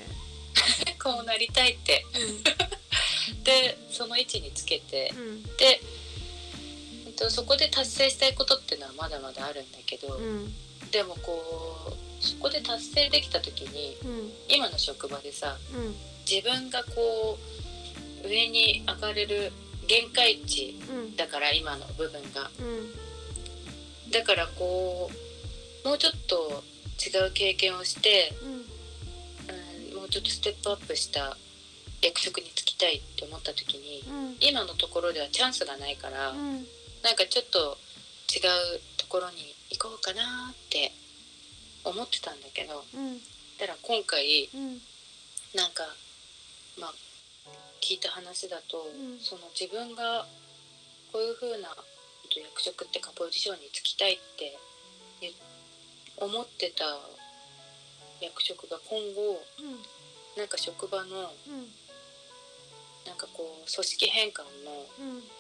[1.01, 2.05] こうなりたいって。
[3.45, 5.43] でその位置につけてうんうん。
[5.57, 5.81] で、
[7.17, 10.53] と、そこで達成したいことっていうのはまだまだあるんだけど、うん
[10.91, 14.33] でもこうそこで達成できた時にうん。
[14.49, 15.95] 今の職場でさうん。
[16.29, 17.39] 自分がこ
[18.25, 19.53] う上に上がれる
[19.87, 21.17] 限界値うん。
[21.17, 22.51] だから今の部分が。
[22.61, 24.11] うん。
[24.11, 25.11] だからこ
[25.85, 26.63] うもうちょっと
[27.05, 31.37] 違う経験をして、うんうん、もうちょっとステップアップした
[32.03, 34.37] 役職に就きたいって思った時にうん。
[34.41, 36.67] 今のところではチャンスがないから、うん
[37.07, 37.79] なんかちょっと
[38.27, 38.43] 違
[38.75, 40.91] うところに行こうかなって
[41.85, 43.23] 思ってたんだけどうん。
[43.63, 44.83] だから今回うん
[45.55, 45.87] なんか
[46.75, 46.95] まあ
[47.81, 49.23] 聞いた話だと、ん。
[49.23, 50.27] その自分が
[51.13, 54.59] こういう風なえっと役職っていうかポジションに就きたいって
[55.21, 55.31] 言
[56.19, 56.99] 思ってた
[58.19, 59.47] 役職が今後
[60.37, 61.71] なんか職場のうん。
[63.07, 65.36] なんかこう組織変換のうん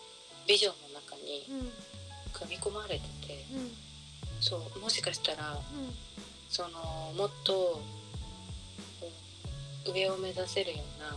[0.47, 1.73] ビジョンの中にうん。
[2.33, 3.71] 組み込まれててうん。
[4.41, 5.61] そうもしかしたらうん。
[6.49, 7.81] そのもっと
[9.87, 11.17] 上を目指せるような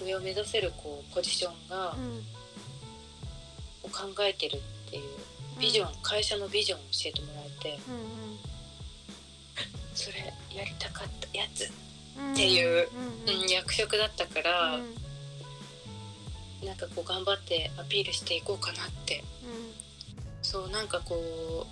[0.00, 0.06] うん。
[0.06, 2.24] 上を目指せるこうポジションが、うん。
[3.84, 5.02] を考えてるっていう
[5.60, 8.38] ビジョン、会社のビジョンを教えてもらえてうん
[9.94, 10.18] それ
[10.56, 11.70] やりたかったやつ、
[12.18, 12.88] うんっていう
[13.26, 13.42] うん。
[13.42, 14.94] うん、役職だったから、うん
[16.64, 19.22] なんかこう頑張ってアピールしていこうかなって。
[20.42, 21.66] そうなんかこ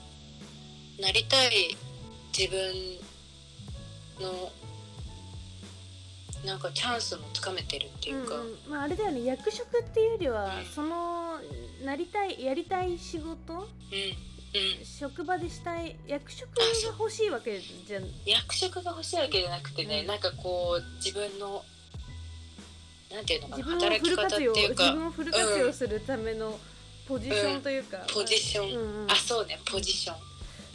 [0.98, 1.76] うなりたい
[2.36, 2.60] 自分
[4.20, 4.52] の
[6.46, 8.56] なんかチャンスもつかめてるっていうか、うんうん。
[8.70, 10.64] まああれだよね役職っていうよりは、うん。
[10.66, 11.38] その
[11.84, 13.66] なりたいやりたい仕事うんうん。
[14.84, 16.62] 職場でしたい役職が
[16.98, 18.04] 欲しいわけじゃん。
[18.24, 20.06] 役職が欲しいわけじゃなくてね、うん。
[20.06, 21.64] なんかこう自分の
[23.12, 26.58] なんていうのかな自分を働き方ってフル活用いうか自分をフル活用するための
[27.08, 30.16] ポジションというか、ポジション、うんうんあそうねポジション。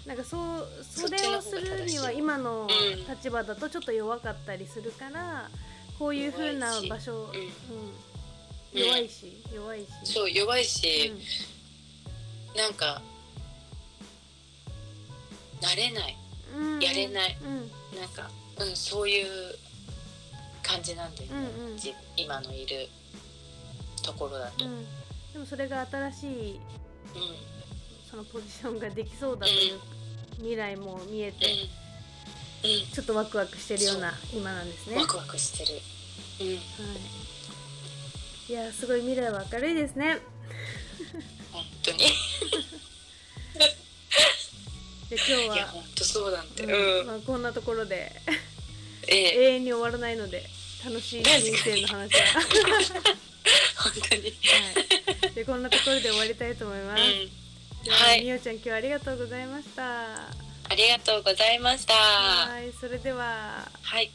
[0.06, 3.08] なんかそうそれをするには今のうん。
[3.10, 5.50] 立場だとちょっと弱かったりするから
[5.98, 7.32] こういう風な場所、
[8.74, 9.56] 弱いしうん。
[9.56, 11.14] 弱いしそう弱いし、
[12.54, 13.02] うなんか
[15.62, 16.18] 慣れない。
[16.54, 16.80] んうん。
[16.82, 17.38] やれない。
[17.42, 18.00] うん。
[18.00, 18.30] なんか、
[18.60, 19.26] うん、そういう
[20.66, 21.78] 感じなんだよね、うんうん。
[21.78, 22.88] じ今のいる
[24.04, 24.72] ところだと、うん。
[24.72, 24.86] うん、
[25.34, 26.60] でもそれが新しい
[28.10, 29.80] そのポジションができそうだという
[30.38, 31.46] 未来も見えて
[32.64, 32.92] うん。
[32.92, 34.96] ちょっとワクワクしてるような今なんですね。
[34.96, 35.80] うん、ワクワクしてる、
[36.42, 36.54] うん、は
[38.50, 40.18] い、いやすごい未来は明るいですね。
[41.52, 41.98] 本当に。
[45.10, 47.06] で今日いやは、本当そうなんだうん。
[47.06, 48.12] まあ、こんなところで
[49.08, 49.52] ええ。
[49.52, 50.44] 永遠に終わらないので
[50.84, 52.42] 楽しい人生の話は。
[53.84, 54.28] 本当に、は
[55.30, 57.04] い、でこんなところで終わりたいと思います。
[57.04, 58.24] うん、でははい。
[58.24, 59.84] みおちゃん今日はありがとうございました。
[60.68, 61.94] ありがとうございました。
[61.94, 63.70] ははいそれでは。
[64.02, 64.12] い。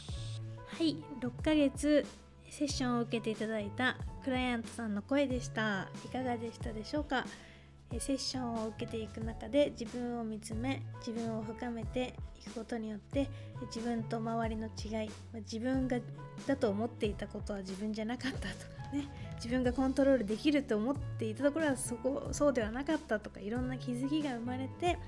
[0.76, 0.97] はい。
[1.20, 2.05] 6ヶ月
[2.49, 5.88] セッションを受けていただいたクライアントさんの声でした。
[6.05, 7.24] いかがでしたでしょうか？
[7.26, 7.50] え
[7.99, 13.28] セッションを受けていく中で自分を見つめ自分を深めていくことによって
[13.74, 15.11] 自分と周りの違い
[15.41, 15.99] 自分が
[16.47, 18.49] だと思っていたことは自分じゃなかったとか
[18.93, 24.99] ね自分がコントロールできると思っていたところはそこそうではなかったとかいろんな気づきが生まれて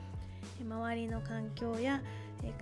[0.61, 2.03] 周りの環境や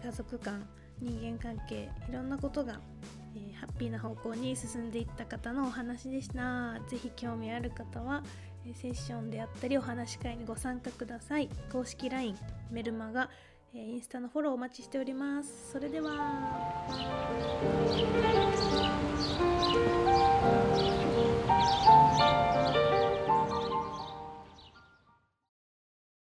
[0.05, 0.67] 家族間
[1.01, 6.79] 人間関係いろんなことが、ハッピーな方向に進んでいった方のお話でした。
[6.89, 8.23] ぜひ興味ある方は
[8.75, 11.49] セッションであったりお話し会にご参加ください。
[11.73, 12.37] 公式 LINE
[12.71, 13.29] メルマガ
[13.73, 15.73] インスタのフォローお待ちしております。
[15.73, 16.11] それでは。